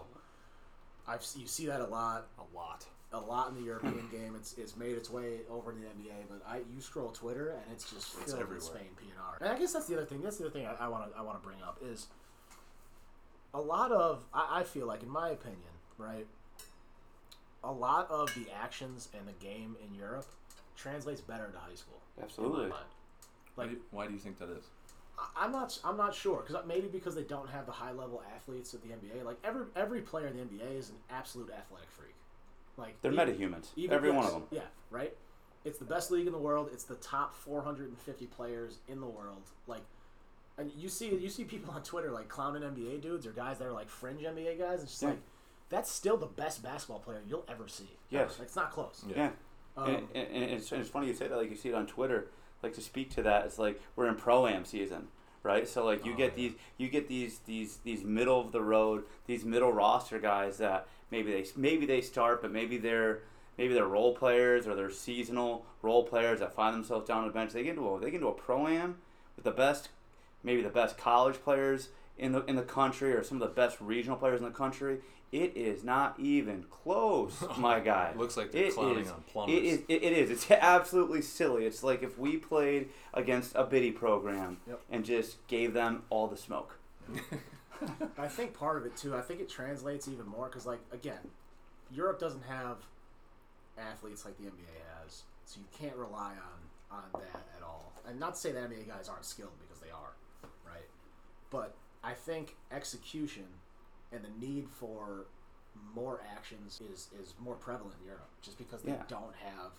[1.08, 2.86] I've you see that a lot, A lot.
[3.12, 4.36] a lot in the European game.
[4.36, 7.62] It's it's made its way over to the NBA, but I you scroll Twitter and
[7.72, 8.56] it's just It's filled everywhere.
[8.56, 9.40] with Spain PNR.
[9.42, 10.22] And I guess that's the other thing.
[10.22, 12.08] That's the other thing I want to I want to bring up is
[13.54, 16.28] a lot of I, I feel like in my opinion, right.
[17.64, 20.26] A lot of the actions and the game in Europe
[20.76, 22.02] translates better to high school.
[22.22, 22.68] Absolutely.
[22.68, 22.74] mind.
[23.56, 24.66] Why Like do, you, why do you think that is?
[25.18, 25.78] I- I'm not.
[25.84, 28.82] I'm not sure because uh, maybe because they don't have the high level athletes at
[28.82, 29.24] the NBA.
[29.24, 32.16] Like every every player in the NBA is an absolute athletic freak.
[32.76, 33.68] Like They're e- metahumans.
[33.76, 34.44] even- Every one of them.
[34.52, 35.16] Yeah, right.
[35.64, 36.70] It's the best league in the world.
[36.74, 39.44] It's the top 450 players in the world.
[39.68, 39.84] Like,
[40.58, 43.68] and you see you see people on Twitter like clowning NBA dudes or guys that
[43.68, 44.82] are like fringe NBA guys.
[44.82, 45.10] It's just Yeah.
[45.10, 45.20] like
[45.74, 47.90] that's still the best basketball player you'll ever see.
[48.10, 48.34] Yes.
[48.36, 48.44] Ever.
[48.44, 49.04] it's not close.
[49.08, 49.16] Yeah.
[49.16, 49.30] Yeah.
[49.76, 51.36] Um, and, and, and it's, and it's funny you say that.
[51.36, 52.28] Like you see it on Twitter.
[52.62, 55.08] Like to speak to that, it's like we're in pro am season,
[55.42, 55.68] right?
[55.68, 56.50] So like you Oh, get yeah.
[56.50, 60.88] these, you get these these these middle of the road, these middle roster guys that
[61.12, 63.22] maybe they maybe they start, but maybe they're
[63.58, 67.34] maybe they're role players or they're seasonal role players that find themselves down on the
[67.34, 67.52] bench.
[67.52, 68.98] They get into a they get into a pro am
[69.36, 69.90] with the best,
[70.44, 73.78] maybe the best college players in the in the country or some of the best
[73.82, 75.00] regional players in the country.
[75.32, 78.10] It is not even close, my guy.
[78.12, 79.58] It looks like they're It clowning is- on plumbers.
[79.58, 79.80] It is.
[79.88, 80.30] It, it is.
[80.30, 81.66] It's absolutely silly.
[81.66, 84.82] It's like if we played against a biddy program Yep.
[84.92, 86.78] and just gave them all the smoke.
[88.18, 89.16] I think part of it too.
[89.16, 91.32] I think it translates even more because, like, again,
[91.92, 92.78] Europe doesn't have
[93.78, 97.92] athletes like the NBA has, so you can't rely on on that at all.
[98.08, 100.14] And not to say that NBA guys aren't skilled because they are,
[100.66, 100.86] right?
[101.50, 101.74] But
[102.04, 103.46] I think execution
[104.12, 105.26] and the need for
[105.96, 109.04] more actions is is more prevalent in Europe, just because they Yeah.
[109.08, 109.72] don't have.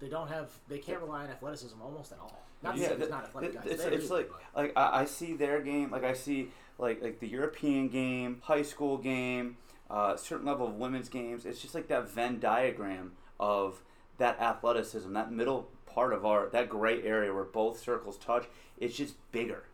[0.00, 0.50] They don't have.
[0.68, 2.42] They can't rely on athleticism almost at all.
[2.62, 3.72] Not to Yeah, say there's th- not athletic th- guys.
[3.72, 5.90] it's, it's like but- like I, I see their game.
[5.90, 9.56] Like I see like like the European game, high school game,
[9.90, 11.46] uh, certain level of women's games.
[11.46, 13.82] It's just like that Venn diagram of
[14.18, 18.46] that athleticism, that middle part of our that gray area where both circles touch.
[18.76, 19.64] It's just bigger.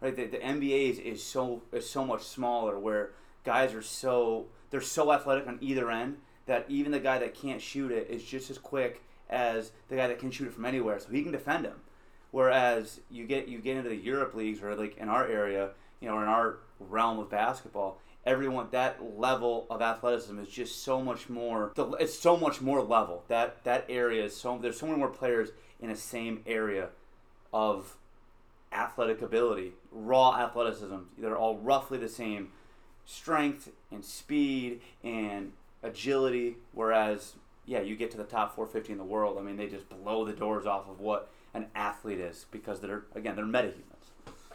[0.00, 0.14] Right?
[0.14, 3.10] The, the NBA is, is so is so much smaller, where
[3.44, 7.60] guys are so they're so athletic on either end that even the guy that can't
[7.60, 10.98] shoot it is just as quick as the guy that can shoot it from anywhere,
[10.98, 11.80] so he can defend him.
[12.30, 15.70] Whereas you get you get into the Europe leagues or like in our area,
[16.00, 21.02] you know, in our realm of basketball, everyone that level of athleticism is just so
[21.02, 21.72] much more.
[21.98, 23.24] It's so much more level.
[23.28, 26.90] That that area is so there's so many more players in the same area
[27.52, 27.96] of
[28.72, 30.96] athletic ability, raw athleticism.
[31.16, 32.52] They're all roughly the same
[33.04, 36.56] strength and speed and agility.
[36.72, 37.34] Whereas,
[37.66, 39.38] yeah, you get to the top 450 in the world.
[39.38, 43.04] I mean, they just blow the doors off of what an athlete is because they're
[43.14, 43.98] again they're metahumans.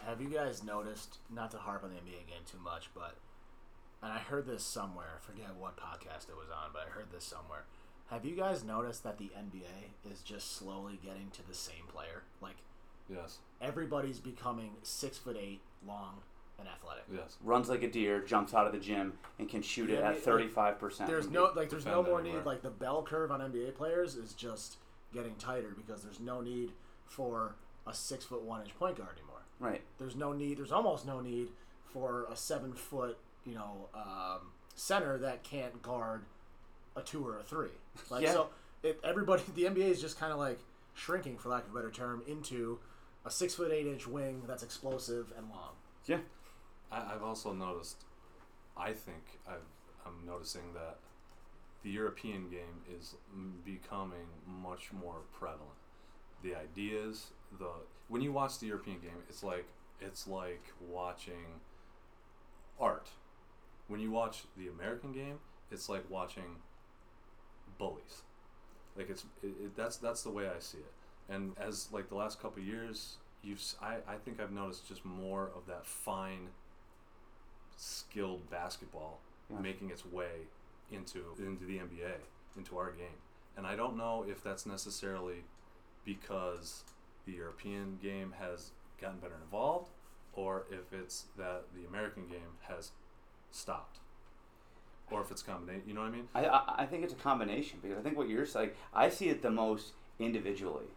[0.06, 3.16] Have you guys noticed, not to harp on the NBA game too much, but,
[4.02, 7.10] and I heard this somewhere, I forget what podcast it was on, but I heard
[7.10, 7.64] this somewhere.
[8.10, 12.24] Have you guys noticed that the NBA is just slowly getting to the same player?
[12.42, 12.58] Like,
[13.14, 13.38] yes.
[13.62, 16.16] everybody's becoming six foot eight, long,
[16.60, 17.04] and athletic.
[17.14, 17.38] Yes.
[17.44, 20.80] Runs like a deer, jumps out of the gym, and can shoot it at 35
[20.80, 21.10] percent.
[21.10, 22.40] There's no like, there's no more everywhere.
[22.40, 22.46] need.
[22.46, 24.78] Like the bell curve on NBA players is just
[25.14, 26.72] getting tighter because there's no need
[27.06, 29.42] for a six foot one inch point guard anymore.
[29.60, 29.82] right.
[29.98, 30.58] There's no need.
[30.58, 31.50] There's almost no need
[31.86, 34.40] for a seven foot, you know, um,
[34.76, 36.24] center that can't guard
[36.96, 37.70] a two or a three.
[38.10, 38.34] Like Yeah.
[38.34, 38.50] so,
[38.82, 39.44] it, everybody.
[39.56, 40.60] The NBA is just kind of like
[40.94, 42.80] shrinking, for lack of a better term, into
[43.26, 45.74] a six foot eight inch wing that's explosive and long.
[46.06, 46.20] Yeah.
[46.92, 48.04] I, I've also noticed.
[48.76, 49.68] I think I've,
[50.06, 50.98] I'm noticing that
[51.84, 53.16] the European game is
[53.66, 55.62] becoming much more prevalent.
[56.42, 57.28] The ideas,
[57.60, 57.70] the
[58.08, 59.66] when you watch the European game, it's like
[60.02, 61.62] it's like watching
[62.80, 63.10] art.
[63.88, 65.40] When you watch the American game,
[65.72, 66.58] it's like watching
[67.78, 68.24] bullies.
[68.96, 70.94] Like it's it, it, that's that's the way I see it.
[71.30, 75.06] And as like the last couple of years, you've I, I think I've noticed just
[75.06, 76.50] more of that fine,
[77.78, 79.60] skilled basketball Yeah.
[79.60, 80.48] making its way
[80.92, 82.16] into into the NBA,
[82.58, 83.20] into our game.
[83.58, 85.44] And I don't know if that's necessarily
[86.06, 86.84] because
[87.26, 89.90] the European game has gotten better involved,
[90.34, 92.92] or if it's that the American game has
[93.52, 94.00] stopped,
[95.12, 95.88] or if it's combination.
[95.88, 96.28] You know what I mean?
[96.34, 99.30] I, I I think it's a combination because I think what you're saying, I see
[99.30, 100.88] it the most individually.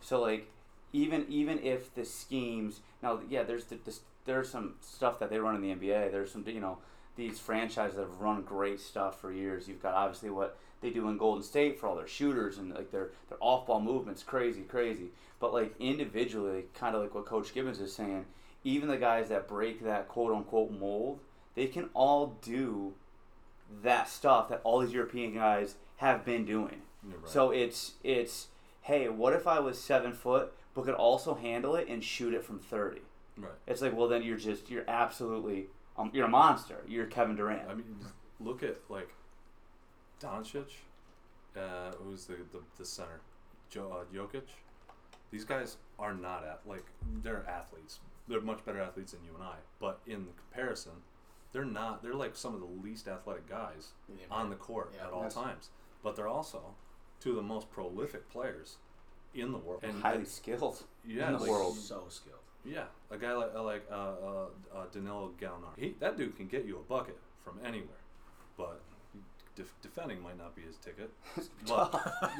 [0.00, 0.50] So like,
[0.92, 5.38] even even if the schemes now, yeah, there's the, this, there's some stuff that they
[5.38, 6.10] run in the NBA.
[6.10, 6.78] There's some you know
[7.16, 9.68] these franchises that have run great stuff for years.
[9.68, 12.90] You've got obviously what they do in Golden State for all their shooters and like
[12.90, 15.08] their their off ball movements, crazy, crazy.
[15.40, 18.26] But like individually, kind of like what Coach Gibbons is saying,
[18.64, 21.20] even the guys that break that quote unquote mold,
[21.54, 22.94] they can all do
[23.82, 26.82] that stuff that all these European guys have been doing.
[27.02, 27.16] Right.
[27.28, 28.48] So it's it's
[28.88, 32.42] hey, what if I was seven foot but could also handle it and shoot it
[32.44, 33.02] from thirty?
[33.36, 33.52] right.
[33.66, 36.82] It's like, well, then you're just you're absolutely um, you're a monster.
[36.88, 37.68] You're Kevin Durant.
[37.68, 37.96] I mean,
[38.40, 39.10] look at like
[40.20, 40.66] Doncic,
[41.56, 43.20] uh, who's the, the the center,
[43.70, 44.48] jo- uh, Jokic.
[45.30, 46.84] These guys are not at like
[47.22, 48.00] they're athletes.
[48.26, 49.56] They're much better athletes than you and I.
[49.80, 50.92] But in comparison,
[51.52, 52.02] they're not.
[52.02, 55.28] They're like some of the least athletic guys Yeah, on the court Yeah, at all
[55.28, 55.70] times.
[56.02, 56.74] But they're also
[57.20, 58.76] two of the most prolific players
[59.34, 59.80] in the world.
[59.82, 60.82] And highly skilled.
[61.06, 61.76] yeah, in the like- world.
[61.76, 62.36] So skilled.
[62.64, 65.78] Yeah, a guy like uh, like uh, uh, uh, Danilo Gallinari.
[65.78, 68.02] He that dude can get you a bucket from anywhere,
[68.58, 68.80] but
[69.54, 71.10] def- defending might not be his ticket.
[71.66, 71.92] But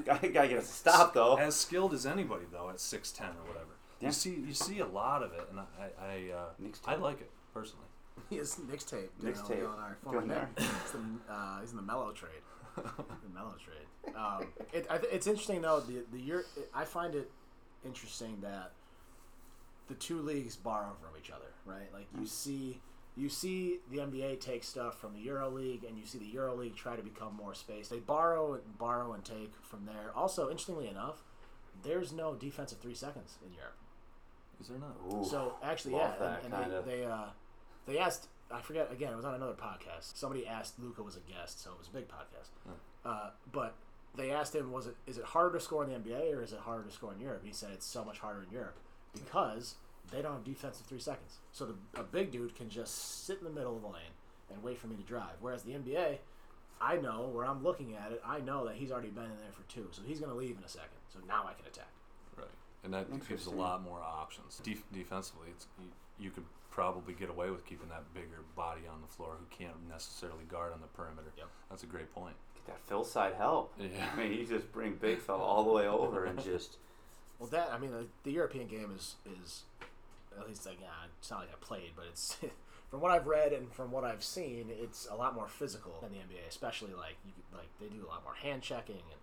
[0.05, 1.37] gotta, gotta get a stop though.
[1.37, 3.71] as skilled as anybody though at six ten or whatever.
[4.01, 4.09] Yeah.
[4.09, 7.21] You see you see a lot of it, and I I uh, Nick's I like
[7.21, 7.87] it personally.
[8.31, 9.09] His mixtape.
[9.23, 9.49] Nick's Mixtape.
[9.49, 9.61] tape.
[10.03, 10.57] Former Going Nick.
[10.57, 10.67] there.
[10.83, 10.95] It's
[11.31, 12.43] uh, he's in the Melo trade.
[12.97, 14.15] the Melo trade.
[14.17, 15.81] Um, it, I th- it's interesting though.
[15.81, 17.31] The the year I find it
[17.85, 18.73] interesting that
[19.89, 21.93] the two leagues borrow from each other, right?
[21.93, 22.81] Like you see.
[23.17, 26.55] You see the NBA take stuff from the Euro League, and you see the Euro
[26.55, 27.89] League try to become more space.
[27.89, 30.13] They borrow and borrow and take from there.
[30.15, 31.25] Also, interestingly enough,
[31.83, 33.75] there's no defensive three seconds in Europe.
[34.61, 34.95] Is there not?
[35.13, 36.13] Ooh, So actually, yeah,
[36.45, 37.25] and, and they they uh,
[37.87, 38.29] they asked.
[38.51, 39.13] I forget again.
[39.13, 40.17] It was on another podcast.
[40.17, 42.51] Somebody asked Luka was a guest, so it was a big podcast.
[43.05, 43.75] Uh, but
[44.17, 46.53] they asked him, was it is it harder to score in the NBA or is
[46.53, 47.43] it harder to score in Europe?
[47.45, 48.77] He said it's so much harder in Europe
[49.13, 49.75] because
[50.11, 51.39] they don't have defensive three seconds.
[51.53, 54.15] So the, a big dude can just sit in the middle of the lane
[54.53, 55.37] and wait for me to drive.
[55.41, 56.19] Whereas the NBA,
[56.81, 58.23] I know where I'm looking at it.
[58.25, 60.57] I know that he's already been in there for two, so he's going to leave
[60.57, 60.99] in a second.
[61.13, 61.91] So now I can attack.
[62.37, 62.47] Right,
[62.85, 64.61] and that gives a lot more options.
[64.63, 65.89] Def- defensively, it's you,
[66.27, 66.45] you could
[66.79, 70.73] probably get away with keeping that bigger body on the floor who can't necessarily guard
[70.73, 71.33] on the perimeter.
[71.37, 71.49] Yep.
[71.69, 72.37] That's a great point.
[72.55, 73.75] Get that fill side help.
[73.81, 73.89] Yeah.
[74.13, 76.77] I mean, you just bring big fella all the way over and just
[77.41, 79.65] Well, that I mean, the, the European game is is
[80.39, 80.87] at least like yeah,
[81.19, 82.37] it's not like I played, but it's
[82.91, 86.13] from what I've read and from what I've seen, it's a lot more physical than
[86.13, 86.49] the NBA.
[86.49, 89.21] Especially like you could- like they do a lot more hand checking and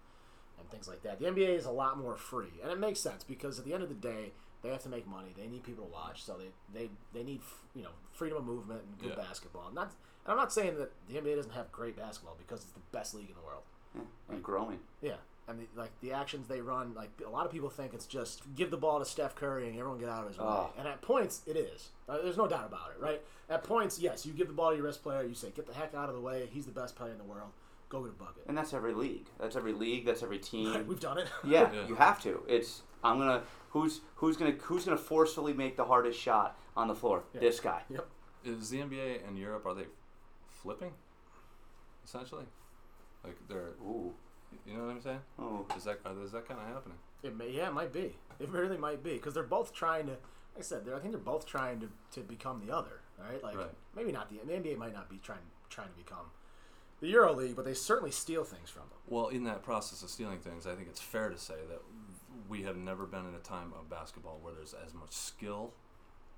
[0.60, 1.20] and things like that.
[1.20, 3.84] The NBA is a lot more free, and it makes sense because at the end
[3.84, 5.30] of the day, they have to make money.
[5.38, 8.46] They need people to watch, so they they, they need f- you know freedom of
[8.46, 9.24] movement and good Yeah.
[9.24, 9.72] basketball.
[9.74, 9.92] Not
[10.26, 13.14] and I'm not saying that the NBA doesn't have great basketball because it's the best
[13.14, 13.64] league in the world.
[13.96, 14.02] yeah,
[14.34, 14.80] and growing.
[15.02, 18.08] Yeah, and the, like the actions they run, like a lot of people think it's
[18.08, 20.46] just give the ball to Steph Curry and everyone get out of his way.
[20.48, 20.72] Oh.
[20.80, 21.90] And at points, it is.
[22.10, 23.22] Uh, there's no doubt about it, right?
[23.50, 25.22] At points, yes, you give the ball to your best player.
[25.24, 26.50] You say, get the heck out of the way.
[26.52, 27.52] He's the best player in the world.
[27.90, 28.44] Go get a bucket.
[28.48, 29.28] And that's every league.
[29.40, 30.06] That's every league.
[30.06, 30.86] That's every team.
[30.88, 31.28] We've done it.
[31.46, 31.88] Yeah, Yeah.
[31.88, 32.44] you have to.
[32.48, 36.96] It's I'm gonna who's who's gonna who's gonna forcefully make the hardest shot on the
[36.96, 37.24] floor.
[37.34, 37.42] Yeah.
[37.42, 37.82] This guy.
[37.90, 38.08] Yep.
[38.46, 39.86] Is the NBA and Europe are they
[40.50, 40.92] flipping?
[42.04, 42.46] Essentially,
[43.24, 44.14] like they're Ooh.
[44.66, 45.20] you know what I'm saying?
[45.40, 45.66] Oh.
[45.76, 46.98] Is that is that kind of happening?
[47.24, 48.16] It may, yeah, it might be.
[48.40, 50.12] It really might be because they're both trying to.
[50.12, 53.44] Like I said, they're, I think they're both trying to, to become the other, right?
[53.44, 53.72] Like Right.
[53.96, 56.28] maybe not the, the NBA might not be trying trying to become
[57.06, 58.98] the Euro League, but they certainly steal things from them.
[59.08, 61.82] Well, in that process of stealing things, I think it's fair to say that
[62.50, 65.74] we have never been in a time of basketball where there's as much skill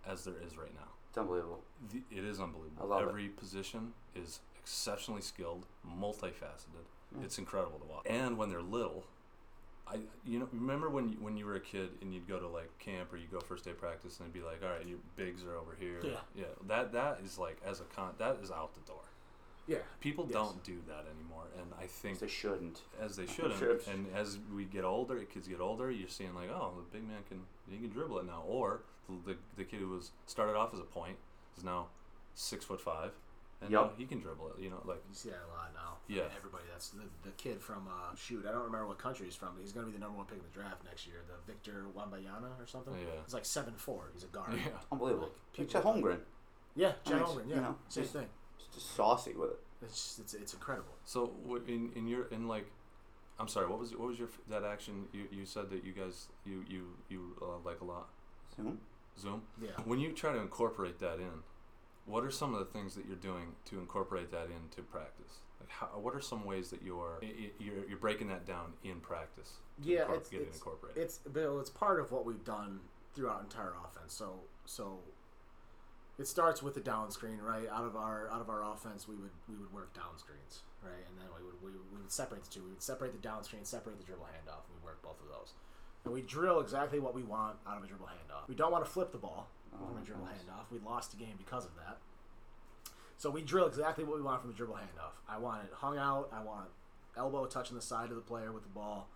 [0.06, 0.90] as there is right now.
[1.10, 1.64] It's unbelievable.
[1.92, 2.84] The, it is unbelievable.
[2.84, 3.10] I love it.
[3.10, 6.86] Every position is exceptionally skilled, multifaceted.
[7.16, 7.24] Yeah.
[7.24, 8.06] It's incredible to watch.
[8.06, 9.06] And when they're little,
[9.88, 12.48] I you know remember when you, when you were a kid and you'd go to
[12.48, 15.00] like camp or you go first day practice and they'd be like, all right, your
[15.16, 16.02] bigs are over here.
[16.04, 16.12] Yeah.
[16.36, 16.46] yeah.
[16.68, 19.04] That that is like as a con that is out the door.
[19.68, 19.80] Yeah.
[20.00, 20.34] People Yes.
[20.34, 22.82] don't do that anymore, and I think They shouldn't.
[23.00, 23.60] as they shouldn't.
[23.60, 23.82] Should.
[23.88, 27.24] And as we get older, kids get older, you're seeing like, oh, the big man
[27.28, 30.74] can he can dribble it now, or the the, the kid who was started off
[30.74, 31.18] as a point
[31.58, 31.88] is now
[32.34, 33.12] six foot five,
[33.62, 33.92] and Yup.
[33.92, 34.62] now he can dribble it.
[34.62, 35.98] You know, like You see that a lot now.
[36.08, 36.24] Yeah.
[36.24, 36.64] And everybody.
[36.72, 38.46] That's the, the kid from uh, shoot.
[38.48, 40.38] I don't remember what country he's from, but he's gonna be the number one pick
[40.38, 41.18] in the draft next year.
[41.28, 42.94] The Victor Wambayana or something.
[42.94, 43.20] Yeah.
[43.26, 44.12] He's like seven four.
[44.14, 44.54] He's a guard.
[44.54, 45.32] yeah, Unbelievable.
[45.58, 46.20] Like, Like Chet Holmgren.
[46.76, 47.28] Yeah, Jen Nice.
[47.28, 47.50] Holmgren.
[47.50, 48.28] Yeah, You know, same thing.
[48.60, 49.60] Just, just saucy with it.
[49.82, 50.93] It's, just, it's it's incredible.
[51.06, 51.32] So
[51.67, 52.65] in in your in like,
[53.39, 56.28] I'm sorry, what was what was your that action you, you said that you guys
[56.46, 58.08] you you you uh, like a lot
[58.56, 58.80] Zoom.
[59.20, 59.43] Zoom.
[59.62, 59.70] Yeah.
[59.86, 61.43] When you try to incorporate that in,
[62.06, 65.39] what are some of the things that you're doing to incorporate that into practice?
[65.60, 68.74] Like, how, what are some ways that you're y- y- you're, you're breaking that down
[68.84, 69.54] in practice?
[69.84, 71.04] To Yeah, incor- it's, get it it's, incorporated.
[71.04, 71.60] it's Bill.
[71.60, 72.80] It's part of what we've done
[73.15, 74.13] throughout entire offense.
[74.13, 75.00] So so
[76.18, 77.68] it starts with the down screen, right?
[77.72, 81.06] Out of our out of our offense, we would we would work down screens, right?
[81.08, 82.64] And then we would we, we would separate the two.
[82.64, 85.28] We would separate the down screen, separate the dribble handoff, and we work both of
[85.30, 85.54] those.
[86.06, 88.48] And we drill exactly what we want out of a dribble handoff.
[88.48, 90.36] We don't want to flip the ball Oh, from a dribble nice.
[90.48, 90.72] handoff.
[90.72, 91.98] We lost the game because of that.
[93.18, 95.18] So we drill exactly what we want from the dribble handoff.
[95.28, 96.30] I want it hung out.
[96.32, 96.70] I want
[97.18, 99.10] elbow touching the side of the player with the ball,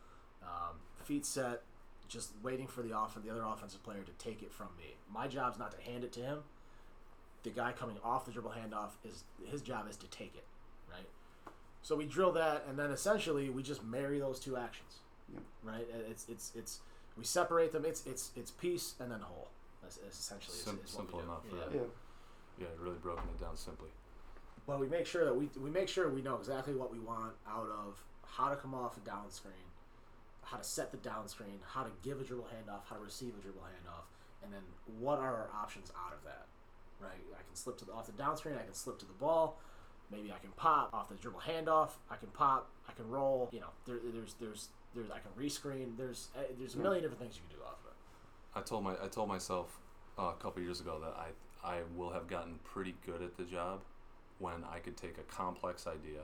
[0.44, 1.62] um, feet set,
[2.08, 4.96] just waiting for the off the other offensive player to take it from me.
[5.12, 6.40] My job's not to hand it to him.
[7.44, 10.46] The guy coming off the dribble handoff is his job is to take it,
[10.92, 11.08] right?
[11.82, 14.98] So we drill that, and then essentially we just marry those two actions,
[15.34, 15.42] Yep.
[15.64, 15.88] right?
[15.94, 16.80] Uh, it's it's it's
[17.18, 17.84] we separate them.
[17.86, 19.48] It's it's it's piece and then whole.
[19.82, 21.26] That's, that's essentially is, Sim- is what we simple do.
[21.26, 21.78] enough, Yeah.
[21.78, 21.90] really.
[22.60, 23.90] Yeah, really broken it down simply.
[24.68, 27.34] Well, we make sure that we we make sure we know exactly what we want
[27.50, 29.66] out of how to come off a down screen,
[30.44, 33.34] how to set the down screen, how to give a dribble handoff, how to receive
[33.40, 34.06] a dribble handoff,
[34.44, 34.62] and then
[35.00, 36.46] what are our options out of that.
[37.02, 38.56] Right, I can slip to the off the down screen.
[38.56, 39.58] I can slip to the ball.
[40.12, 41.92] Maybe I can pop off the dribble handoff.
[42.10, 42.70] I can pop.
[42.88, 43.50] I can roll.
[43.52, 45.98] You know, there, there's there's there's I can rescreen.
[45.98, 47.98] There's uh, there's a million different things you can do off of it.
[48.56, 49.80] I told my I told myself
[50.20, 51.30] uh, a couple years ago that I
[51.68, 53.80] I will have gotten pretty good at the job
[54.40, 56.22] when I could take a complex idea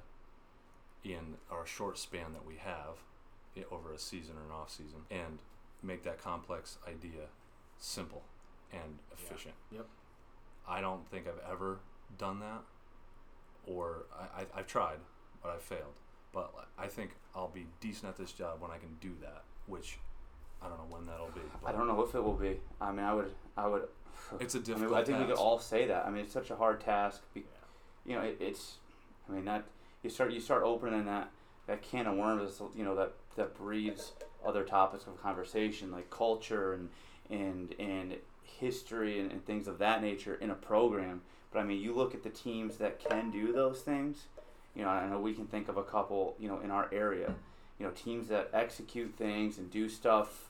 [1.03, 2.97] in our short span that we have
[3.55, 5.39] i- over a season or an off season and
[5.83, 7.27] make that complex idea
[7.77, 8.23] simple
[8.73, 9.53] and efficient.
[9.71, 9.85] Yep.
[10.67, 11.79] I don't think I've ever
[12.17, 12.61] done that,
[13.65, 14.97] or I, I, I've tried,
[15.41, 15.93] but I've failed.
[16.33, 19.97] But I think I'll be decent at this job when I can do that, which
[20.61, 21.41] I don't know when that'll be.
[21.65, 22.59] I don't know if it will be.
[22.81, 23.83] I mean, I would, I would.
[24.39, 24.91] It's a I difficult.
[24.91, 26.05] mean, I think we could all say that.
[26.05, 27.21] I mean, it's such a hard task.
[27.33, 27.45] Be, Yeah.
[28.05, 28.77] you know, it, it's.
[29.29, 29.63] I mean, that
[30.03, 31.29] you start you start opening that
[31.67, 32.61] that can of worms.
[32.75, 34.13] You know that that breeds
[34.45, 36.89] other topics of conversation like culture and
[37.29, 38.15] and and
[38.59, 41.21] history and, and things of that nature in a program.
[41.51, 44.25] But I mean, you look at the teams that can do those things.
[44.75, 46.35] You know, I know we can think of a couple.
[46.39, 47.33] You know, in our area,
[47.79, 50.49] you know, teams that execute things and do stuff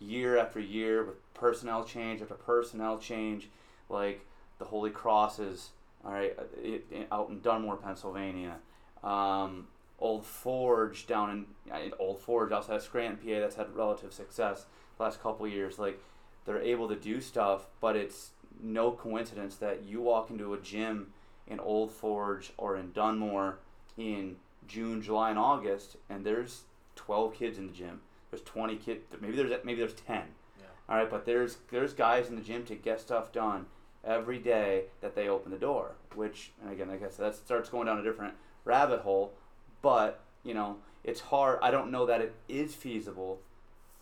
[0.00, 3.48] year after year with personnel change after personnel change,
[3.88, 4.24] like
[4.58, 5.70] the Holy Crosses,
[6.04, 8.56] all right, uh, it, it- out in Dunmore, Pennsylvania,
[9.02, 9.66] um,
[9.98, 14.12] Old Forge down in, uh, in Old Forge outside of Scranton, PA, that's had relative
[14.12, 15.78] success the last couple years.
[15.78, 16.00] Like
[16.48, 21.08] they're able to do stuff, but it's no coincidence that you walk into a gym
[21.46, 23.58] in Old Forge or in Dunmore
[23.98, 26.62] in June, July, and August, and there's
[26.96, 28.00] 12 kids in the gym.
[28.30, 29.00] There's 20 kids.
[29.20, 30.22] Maybe there's maybe there's 10.
[30.58, 30.64] Yeah.
[30.88, 33.66] All right, but there's there's guys in the gym to get stuff done
[34.02, 35.96] every day that they open the door.
[36.14, 38.34] Which, and again, like I said, that starts going down a different
[38.64, 39.34] rabbit hole.
[39.82, 41.58] But you know, it's hard.
[41.60, 43.40] I don't know that it is feasible.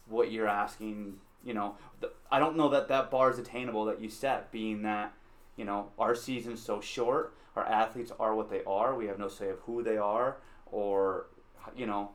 [0.08, 1.14] What you're asking,
[1.46, 4.82] you know, the, I don't know that that bar is attainable that you set, being
[4.82, 5.14] that
[5.56, 7.34] you know our season's so short.
[7.54, 8.94] Our athletes are what they are.
[8.94, 11.26] We have no say of who they are or
[11.74, 12.10] you know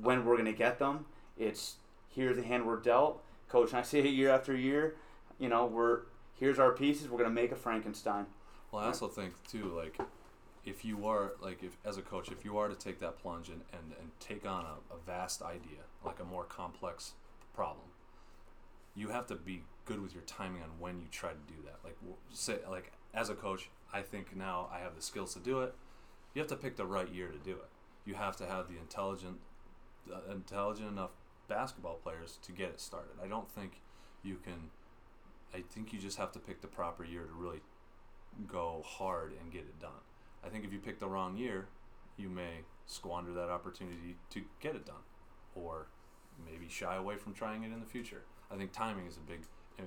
[0.00, 1.06] when we're gonna get them.
[1.38, 1.76] It's
[2.08, 3.70] here's the hand we're dealt, coach.
[3.70, 4.96] And I say it year after year.
[5.38, 6.00] You know, we're
[6.38, 7.08] here's our pieces.
[7.08, 8.26] We're gonna make a Frankenstein.
[8.70, 9.98] Well, I also think too, like,
[10.66, 13.48] if you are like, if as a coach, if you are to take that plunge
[13.48, 17.12] and and, and take on a, a vast idea, like a more complex
[17.54, 17.86] problem,
[18.98, 21.76] you have to be good with your timing on when you try to do that.
[21.84, 21.96] Like,
[22.32, 25.72] say, like as a coach, I think now I have the skills to do it.
[26.34, 27.68] You have to pick the right year to do it.
[28.04, 29.38] You have to have the intelligent,
[30.12, 31.10] uh, intelligent enough
[31.46, 33.12] basketball players to get it started.
[33.22, 33.80] I don't think
[34.24, 34.70] you can.
[35.54, 37.60] I think you just have to pick the proper year to really
[38.46, 40.02] go hard and get it done.
[40.44, 41.68] I think if you pick the wrong year,
[42.16, 45.06] you may squander that opportunity to get it done,
[45.54, 45.86] or
[46.44, 48.22] maybe shy away from trying it in the future.
[48.50, 49.40] I think timing is a big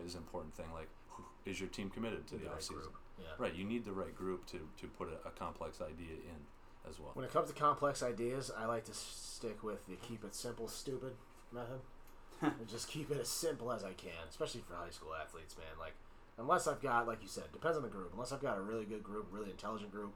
[0.06, 0.72] is an important thing.
[0.74, 2.76] Like, who- is your team committed to the, The right off season?
[2.78, 2.96] group.
[3.20, 3.26] Yeah.
[3.38, 7.00] Right, you need the right group to, to put a, a complex idea in as
[7.00, 7.12] well.
[7.14, 10.68] When it comes to complex ideas, I like to stick with the keep it simple,
[10.68, 11.14] stupid
[11.52, 11.82] method.
[12.42, 15.78] and just keep it as simple as I can, especially for high school athletes, man.
[15.80, 15.94] Like,
[16.40, 18.12] unless I've got, like you said, depends on the group.
[18.14, 20.14] Unless I've got a really good group, really intelligent group,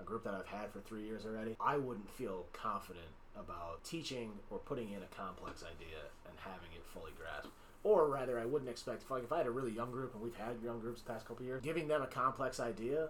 [0.00, 3.06] a group that I've had for three years already, I wouldn't feel confident
[3.36, 7.52] about teaching or putting in a complex idea and having it fully grasped.
[7.84, 10.22] Or rather, I wouldn't expect, if, like, if I had a really young group, and
[10.22, 13.08] we've had young groups the past couple years, giving them a complex idea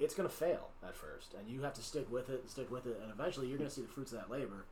[0.00, 2.70] it's going to fail at first, and you have to stick with it and stick
[2.70, 4.64] with it, and eventually you're going to see the fruits of that labor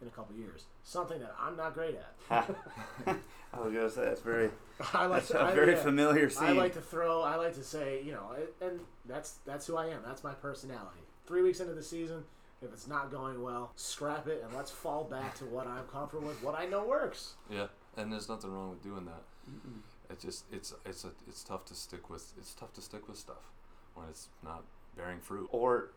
[0.00, 0.64] in a couple years.
[0.84, 2.14] Something that I'm not great at.
[3.52, 4.50] I was gonna say that's very
[4.94, 6.48] I like that's to, a I, very yeah, familiar scene.
[6.48, 7.22] I like to throw.
[7.22, 10.00] I like to say, you know, and that's that's who I am.
[10.04, 11.00] That's my personality.
[11.26, 12.24] Three weeks into the season,
[12.62, 16.28] if it's not going well, scrap it and let's fall back to what I'm comfortable
[16.28, 17.34] with, what I know works.
[17.50, 17.66] Yeah,
[17.96, 19.22] and there's nothing wrong with doing that.
[19.50, 19.80] Mm-mm.
[20.10, 23.18] It just it's it's a, it's tough to stick with it's tough to stick with
[23.18, 23.52] stuff
[23.94, 24.64] when it's not
[24.96, 25.48] bearing fruit.
[25.52, 25.90] or,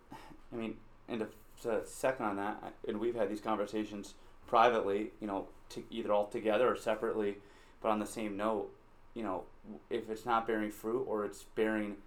[0.54, 0.78] I mean,
[1.08, 1.28] and to,
[1.64, 4.14] to second on that, and we've had these conversations
[4.48, 7.38] privately, you know, to either all together or separately,
[7.82, 8.70] but on the same note,
[9.14, 9.44] you know,
[9.90, 11.98] if it's not bearing fruit or it's bearing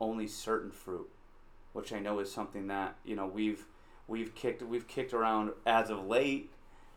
[0.00, 1.08] only certain fruit,
[1.72, 3.64] which I know is something that you know we've
[4.06, 6.50] we've kicked we've kicked around as of late.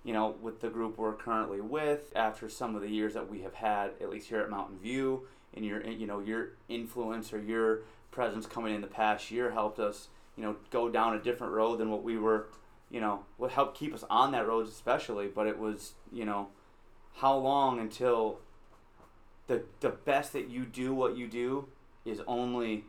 [0.04, 3.42] You know, with the group we're currently with, after some of the years that we
[3.42, 7.40] have had, at least here at Mountain View, and your you know your influence or
[7.42, 11.54] your presence coming in the past year helped us you know go down a different
[11.54, 12.48] road than what we were
[12.90, 16.48] you know what helped keep us on that road especially but it was you know
[17.16, 18.40] how long until
[19.48, 21.68] the the best that you do what you do
[22.06, 22.84] is only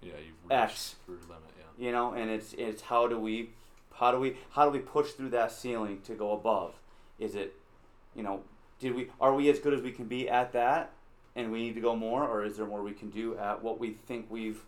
[0.00, 0.96] Yeah, you've reached X.
[1.08, 1.42] your limit.
[1.58, 1.86] Yeah.
[1.86, 3.50] you know and it's it's how do we
[3.94, 6.74] how do we how do we push through that ceiling to go above
[7.18, 7.54] is it
[8.14, 8.42] you know
[8.78, 10.92] did we are we as good as we can be at that
[11.36, 13.78] and we need to go more or is there more we can do at what
[13.78, 14.62] we think we've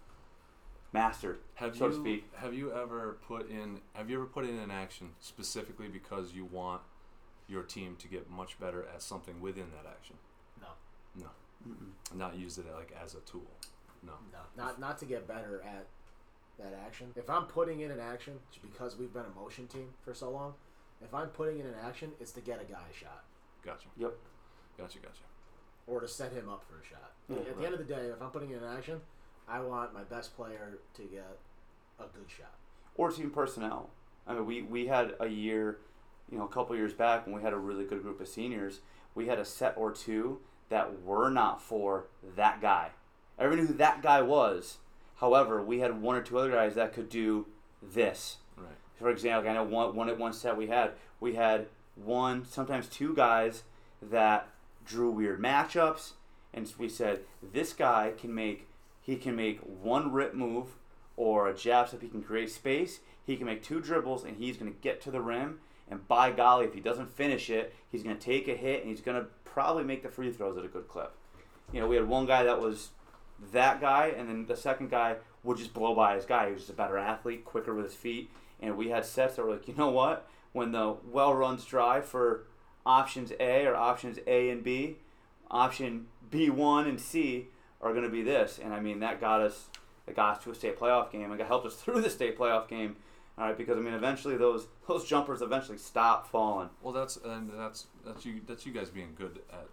[0.92, 4.44] mastered Have so you to speak have you ever put in have you ever put
[4.44, 6.82] in an action specifically because you want
[7.48, 10.16] your team to get much better at something within that action?
[10.60, 10.68] No.
[11.16, 11.30] No.
[11.68, 12.16] Mm-mm.
[12.16, 13.50] Not use it like as a tool.
[14.04, 14.12] No.
[14.32, 15.86] No, not not to get better at
[16.59, 17.09] that action.
[17.16, 20.30] If I'm putting in an action, it's because we've been a motion team for so
[20.30, 20.55] long.
[21.03, 23.24] If I'm putting in an action, it's to get a guy a shot
[23.64, 23.88] Gotcha.
[23.96, 24.12] Yep.
[24.78, 24.98] Gotcha.
[24.98, 25.22] Gotcha.
[25.86, 27.12] or to set him up for a shot.
[27.28, 29.00] Yeah, At the end of the day, if I'm putting in an action,
[29.48, 31.38] I want my best player to get
[31.98, 32.55] a good shot.
[32.96, 33.90] or team personnel.
[34.26, 35.78] I mean, we, we had a year,
[36.30, 38.80] you know, a couple years back when we had a really good group of seniors.
[39.14, 42.90] We had a set or two that were not for that guy.
[43.38, 44.78] Everyone knew who that guy was.
[45.22, 47.46] However, we had one or two other guys that could do
[47.80, 48.38] this.
[48.56, 48.66] Right.
[48.96, 52.88] For example, I know one, one at one set we had, we had one, sometimes
[52.88, 53.62] two guys
[54.02, 54.48] that
[54.84, 56.14] drew weird matchups,
[56.52, 58.66] and we said this guy can make
[59.00, 60.76] he can make one rip move
[61.16, 62.02] or a jab step.
[62.02, 62.98] He can create space.
[63.24, 65.60] He can make two dribbles, and he's going to get to the rim.
[65.88, 68.90] And by golly, if he doesn't finish it, he's going to take a hit, and
[68.90, 71.14] he's going to probably make the free throws at a good clip.
[71.72, 72.90] You know, we had one guy that was
[73.53, 76.47] that guy, and then the second guy would just blow by his guy.
[76.47, 78.30] He was just a better athlete, quicker with his feet.
[78.61, 80.28] And we had sets that were like, you know what?
[80.53, 82.45] When the well runs dry for
[82.86, 84.99] options A or options A and B,
[85.51, 87.49] option B1 and C
[87.80, 88.61] are going to be this.
[88.62, 89.66] And I mean, that got us,
[90.07, 91.32] it got us to a state playoff game.
[91.32, 92.97] It got- helped us through the state playoff game.
[93.38, 96.68] All right, because I mean, eventually those those jumpers eventually stop falling.
[96.82, 99.68] Well, that's and that's that's you that's you guys being good at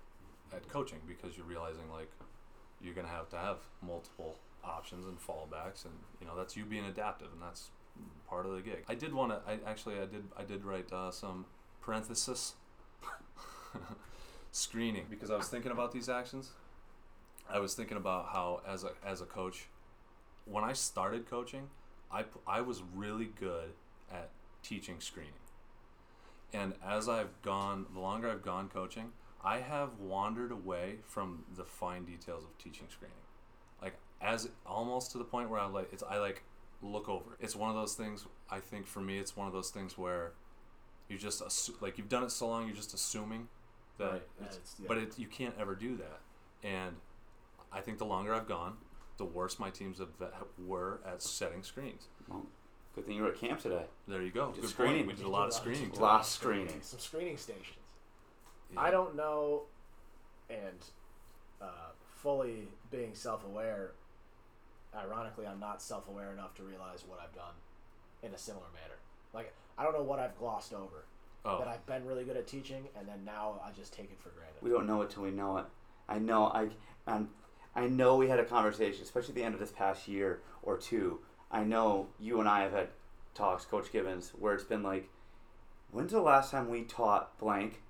[0.55, 2.09] at coaching because you're realizing like
[2.81, 6.85] you're gonna have to have multiple options and fallbacks, and you know that's you being
[6.85, 7.69] adaptive, and that's
[8.27, 8.83] part of the gig.
[8.87, 9.41] I did want to.
[9.49, 11.45] I actually I did I did write uh, some
[11.81, 12.53] parenthesis
[14.51, 16.51] screening because I was thinking about these actions.
[17.49, 19.67] I was thinking about how as a as a coach,
[20.45, 21.69] when I started coaching,
[22.11, 23.71] I I was really good
[24.11, 24.29] at
[24.63, 25.33] teaching screening.
[26.51, 29.11] And as I've gone, the longer I've gone coaching,
[29.43, 33.15] I have wandered away from the fine details of teaching screening.
[33.81, 36.43] Like as almost to the point where I like it's I like
[36.81, 37.37] look over.
[37.39, 38.25] It's one of those things.
[38.49, 40.33] I think for me, it's one of those things where
[41.07, 43.47] you just assu- like you've done it so long, you're just assuming
[43.97, 44.11] that.
[44.11, 44.85] Right, It's, it's- yeah.
[44.87, 46.19] But it, you can't ever do that.
[46.63, 46.95] And
[47.71, 48.77] I think the longer I've gone,
[49.17, 50.09] the worse my teams have,
[50.57, 52.07] were at setting screens.
[52.27, 52.45] Well,
[52.95, 53.85] good thing you were at camp today.
[54.07, 54.51] There you go.
[54.51, 55.05] Good screening.
[55.05, 55.07] point.
[55.07, 55.91] We did a lot of screening.
[55.91, 56.81] A lot of screening.
[56.81, 57.75] Some screening stations.
[58.73, 58.81] Yeah.
[58.81, 59.63] I don't know,
[60.49, 60.85] and
[61.61, 61.91] uh,
[62.21, 63.91] fully being self-aware.
[64.95, 67.53] Ironically, I'm not self-aware enough to realize what I've done
[68.23, 68.97] in a similar manner.
[69.33, 71.05] Like I don't know what I've glossed over
[71.45, 74.19] Oh, that I've been really good at teaching, and then now I just take it
[74.19, 74.61] for granted.
[74.61, 75.65] We don't know it till we know it.
[76.07, 76.45] I know.
[76.47, 76.69] I
[77.07, 77.29] and
[77.75, 80.77] I know we had a conversation, especially at the end of this past year or
[80.77, 81.19] two.
[81.49, 82.89] I know you and I have had
[83.33, 85.09] talks, Coach Gibbons, where it's been like,
[85.91, 87.81] when's the last time we taught blank?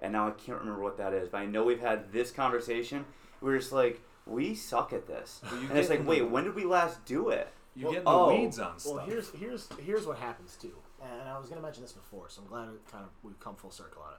[0.00, 3.04] And now I can't remember what that is, but I know we've had this conversation.
[3.40, 6.64] We're just like, we suck at this, you and it's like, wait, when did we
[6.64, 7.48] last do it?
[7.74, 8.94] you Well, get the oh, weeds on stuff.
[8.96, 12.42] Well, here's here's here's what happens too, and I was gonna mention this before, so
[12.42, 14.18] I'm glad it kind of we've come full circle on it.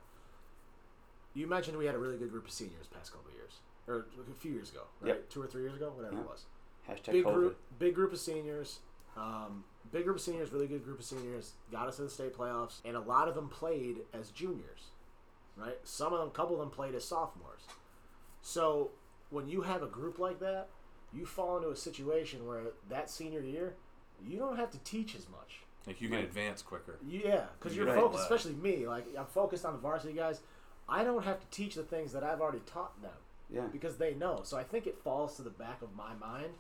[1.40, 4.08] You mentioned we had a really good group of seniors past couple of years, or
[4.30, 5.10] a few years ago, right?
[5.10, 5.30] Yep.
[5.30, 6.22] Two or three years ago, whatever Yeah.
[6.22, 6.46] it was.
[6.90, 7.34] Hashtag Big COVID.
[7.34, 8.80] group, big group of seniors.
[9.16, 11.54] Um, big group of seniors, really good group of seniors.
[11.72, 14.92] Got us to the state playoffs, and a lot of them played as juniors,
[15.60, 15.78] right?
[15.84, 17.62] Some of them, a couple of them played as sophomores.
[18.42, 18.92] So
[19.30, 20.68] when you have a group like that,
[21.14, 23.76] you fall into a situation where that senior year,
[24.26, 25.62] you don't have to teach as much.
[25.88, 26.26] like you can Right.
[26.26, 27.00] advance quicker.
[27.08, 28.36] Yeah, because You you're get focused, play.
[28.38, 28.86] especially me.
[28.88, 30.42] Like I'm focused on the varsity guys.
[30.88, 33.16] I don't have to teach the things that I've already taught them
[33.50, 33.66] Yeah.
[33.68, 34.42] because they know.
[34.44, 36.54] So I think it falls to the back of my mind.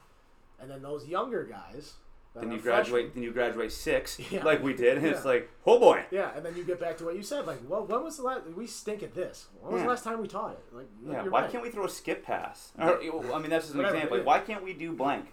[0.59, 1.95] And then those younger guys.
[2.33, 3.05] That Then you graduate.
[3.07, 4.43] freshmen- Then you graduate six, Yeah.
[4.43, 6.05] like we did, and it's like, oh boy.
[6.11, 7.45] Yeah, and then you get back to what you said.
[7.47, 8.41] Like, well, when was the last?
[8.55, 9.47] We stink at this.
[9.61, 9.83] When was Yeah.
[9.85, 10.63] the last time we taught it?
[10.71, 11.51] Like, Yeah, why right.
[11.51, 12.71] can't we throw a skip pass?
[12.79, 12.99] Or,
[13.33, 14.17] I mean, that's just an example.
[14.17, 15.25] Like, why can't we do blank?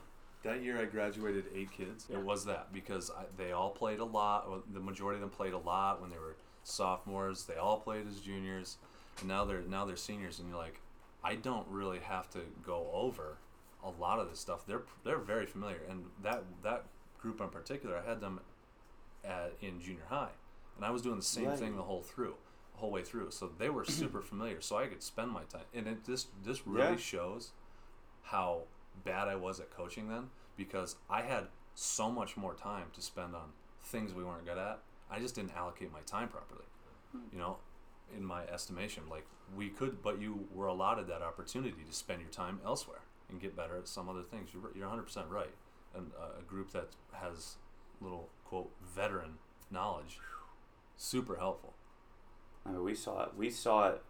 [0.42, 2.06] that year I graduated eight kids.
[2.08, 2.18] Yeah.
[2.18, 4.48] It was that because I, they all played a lot.
[4.48, 7.44] well, The majority of them played a lot when they were sophomores.
[7.46, 8.76] They all played as juniors,
[9.18, 10.38] and now they're now they're seniors.
[10.38, 10.80] And you're like,
[11.24, 13.38] I don't really have to go over
[13.86, 14.66] a lot of this stuff.
[14.66, 16.84] They're they're very familiar, and that that
[17.20, 18.40] group in particular, I had them
[19.24, 20.30] at, in junior high,
[20.76, 21.58] and I was doing the same Right.
[21.58, 22.34] thing the whole through,
[22.74, 23.30] the whole way through.
[23.30, 24.60] So they were super familiar.
[24.60, 26.96] So I could spend my time, and it this this really Yeah.
[26.96, 27.52] shows
[28.22, 28.62] how
[29.04, 33.34] bad I was at coaching then because I had so much more time to spend
[33.36, 33.50] on
[33.82, 34.80] things we weren't good at.
[35.10, 36.64] I just didn't allocate my time properly.
[37.12, 37.18] Hmm.
[37.30, 37.58] You know,
[38.16, 42.30] in my estimation, like we could, but you were allotted that opportunity to spend your
[42.30, 43.00] time elsewhere
[43.30, 44.50] and get better at some other things.
[44.52, 45.54] You're you're 100% right.
[45.94, 47.56] And uh, a group that has
[48.00, 49.38] little quote veteran
[49.70, 50.18] knowledge,
[50.96, 51.74] super helpful.
[52.64, 53.30] I mean, we saw it.
[53.36, 54.02] We saw it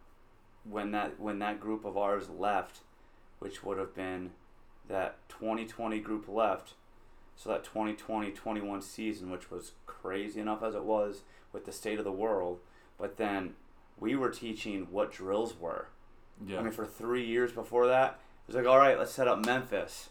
[0.63, 2.79] when that when that group of ours left,
[3.39, 4.31] which would have been
[4.87, 6.73] that 2020 group left.
[7.35, 11.21] So that 2020-21 season, which was crazy enough as it was
[11.53, 12.57] with the state of the world,
[12.97, 13.53] but then
[13.99, 15.89] we were teaching what drills were.
[16.45, 16.59] Yeah.
[16.59, 19.45] I mean, for three years before that, it was like, all right, let's set up
[19.45, 20.09] Memphis.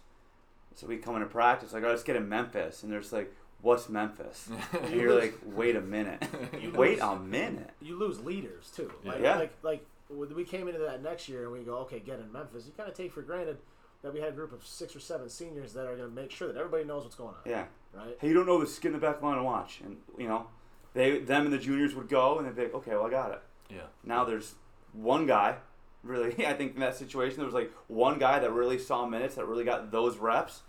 [0.74, 3.32] So we come into practice, like, all right, let's get in Memphis, and there's like,
[3.62, 4.49] what's Memphis?
[4.82, 6.22] And you're like, wait a minute,
[6.61, 7.70] You wait lose- a minute.
[7.80, 8.93] you lose leaders too.
[9.05, 9.39] Like, Yeah.
[9.39, 12.64] like like we came into that next year and we go, okay, get in Memphis.
[12.66, 13.57] You kind of take for granted
[14.03, 16.30] that we had a group of six or seven seniors that are going to make
[16.30, 17.41] sure that everybody knows what's going on.
[17.51, 17.64] Yeah.
[17.93, 18.16] Right.
[18.20, 18.78] Hey, you don't know this?
[18.78, 19.80] Get in the back line and watch.
[19.82, 20.47] And you know,
[20.95, 23.32] they them and the juniors would go, and they'd be like, okay, well, I got
[23.32, 23.43] it.
[23.70, 23.87] yeah.
[24.05, 24.55] Now there's
[24.93, 25.57] one guy.
[26.07, 29.35] Really, I think in that situation there was like one guy that really saw minutes,
[29.37, 30.63] that really got those reps,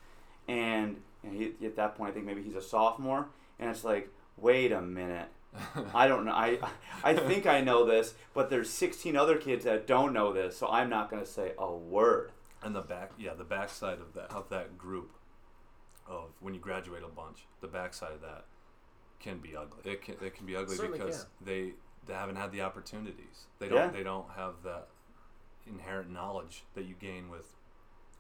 [0.48, 3.28] and, and he, at that point I think maybe he's a sophomore,
[3.60, 5.30] and it's like, wait a minute,
[5.94, 6.32] I don't know.
[6.34, 6.60] I
[7.04, 10.68] I think I know this, but there's 16 other kids that don't know this, so
[10.68, 12.32] I'm not gonna say a word.
[12.64, 15.12] And the back, yeah, the backside of that of that group
[16.08, 18.46] of when you graduate a bunch, the backside of that
[19.20, 19.92] can be ugly.
[19.92, 21.74] It can it can be ugly Certainly because they
[22.06, 23.48] they haven't had the opportunities.
[23.60, 23.88] They don't Yeah.
[23.88, 24.88] they don't have that
[25.70, 27.56] inherent knowledge that you gain with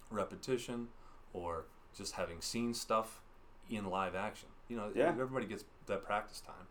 [0.09, 0.87] repetition
[1.33, 3.21] or just having seen stuff
[3.69, 4.49] in live action.
[4.67, 5.09] You know, Yeah.
[5.09, 6.67] everybody gets that practice time,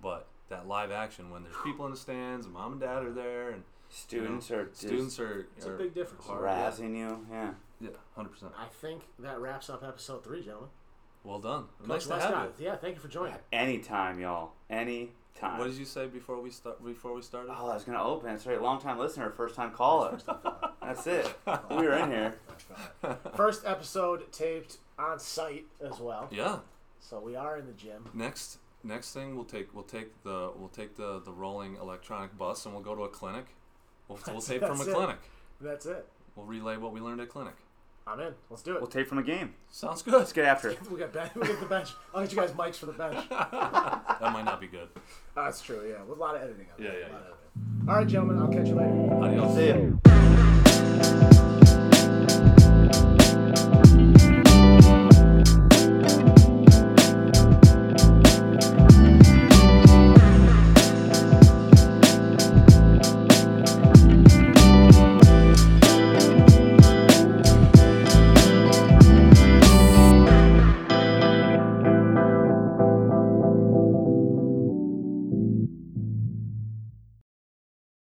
[0.00, 3.12] but that live action when there's people in the stands and mom and dad are
[3.12, 6.24] there and Students are just students are, It's a big difference.
[6.24, 6.70] hard, yeah.
[6.70, 7.26] razzing you.
[7.30, 7.54] Yeah.
[7.80, 8.52] Yeah, hundred percent.
[8.56, 10.70] I think that wraps up episode three, gentlemen.
[11.24, 11.64] Well done.
[11.80, 12.66] Coach nice to have you.
[12.66, 13.34] yeah, thank you for joining.
[13.52, 14.52] Anytime, y'all.
[15.36, 15.58] Anytime.
[15.58, 16.84] What did you say before we start?
[16.84, 17.50] Before we started?
[17.56, 18.28] Oh, I was gonna open.
[18.28, 18.60] That's right.
[18.60, 20.18] Long time listener, first time caller.
[20.82, 21.32] That's it.
[21.70, 22.34] We were in here.
[23.36, 26.58] First episode taped on site as well, Yeah.
[27.00, 28.08] so we are in the gym.
[28.12, 32.66] Next, next thing we'll take we'll take the we'll take the the rolling electronic bus
[32.66, 33.46] and we'll go to a clinic.
[34.08, 34.94] We'll, we'll tape from a that's it.
[34.94, 35.18] clinic.
[35.60, 36.06] That's it.
[36.36, 37.54] We'll relay what we learned at clinic.
[38.06, 38.34] I'm in.
[38.48, 38.80] Let's do it.
[38.80, 39.54] We'll tape from a game.
[39.70, 40.14] Sounds good.
[40.14, 40.78] Let's get after it.
[40.90, 41.90] we got ben- we got the bench.
[42.14, 43.24] I'll get you guys mics for the bench.
[43.30, 44.88] That might not be good.
[45.36, 45.80] Oh, that's true.
[45.88, 46.66] Yeah, with a lot of editing.
[46.76, 47.16] On Yeah, that, yeah, a lot yeah.
[47.16, 47.88] of editing.
[47.88, 48.38] All right, gentlemen.
[48.38, 49.14] I'll catch you later.
[49.24, 49.54] Adios.
[49.54, 51.46] See ya.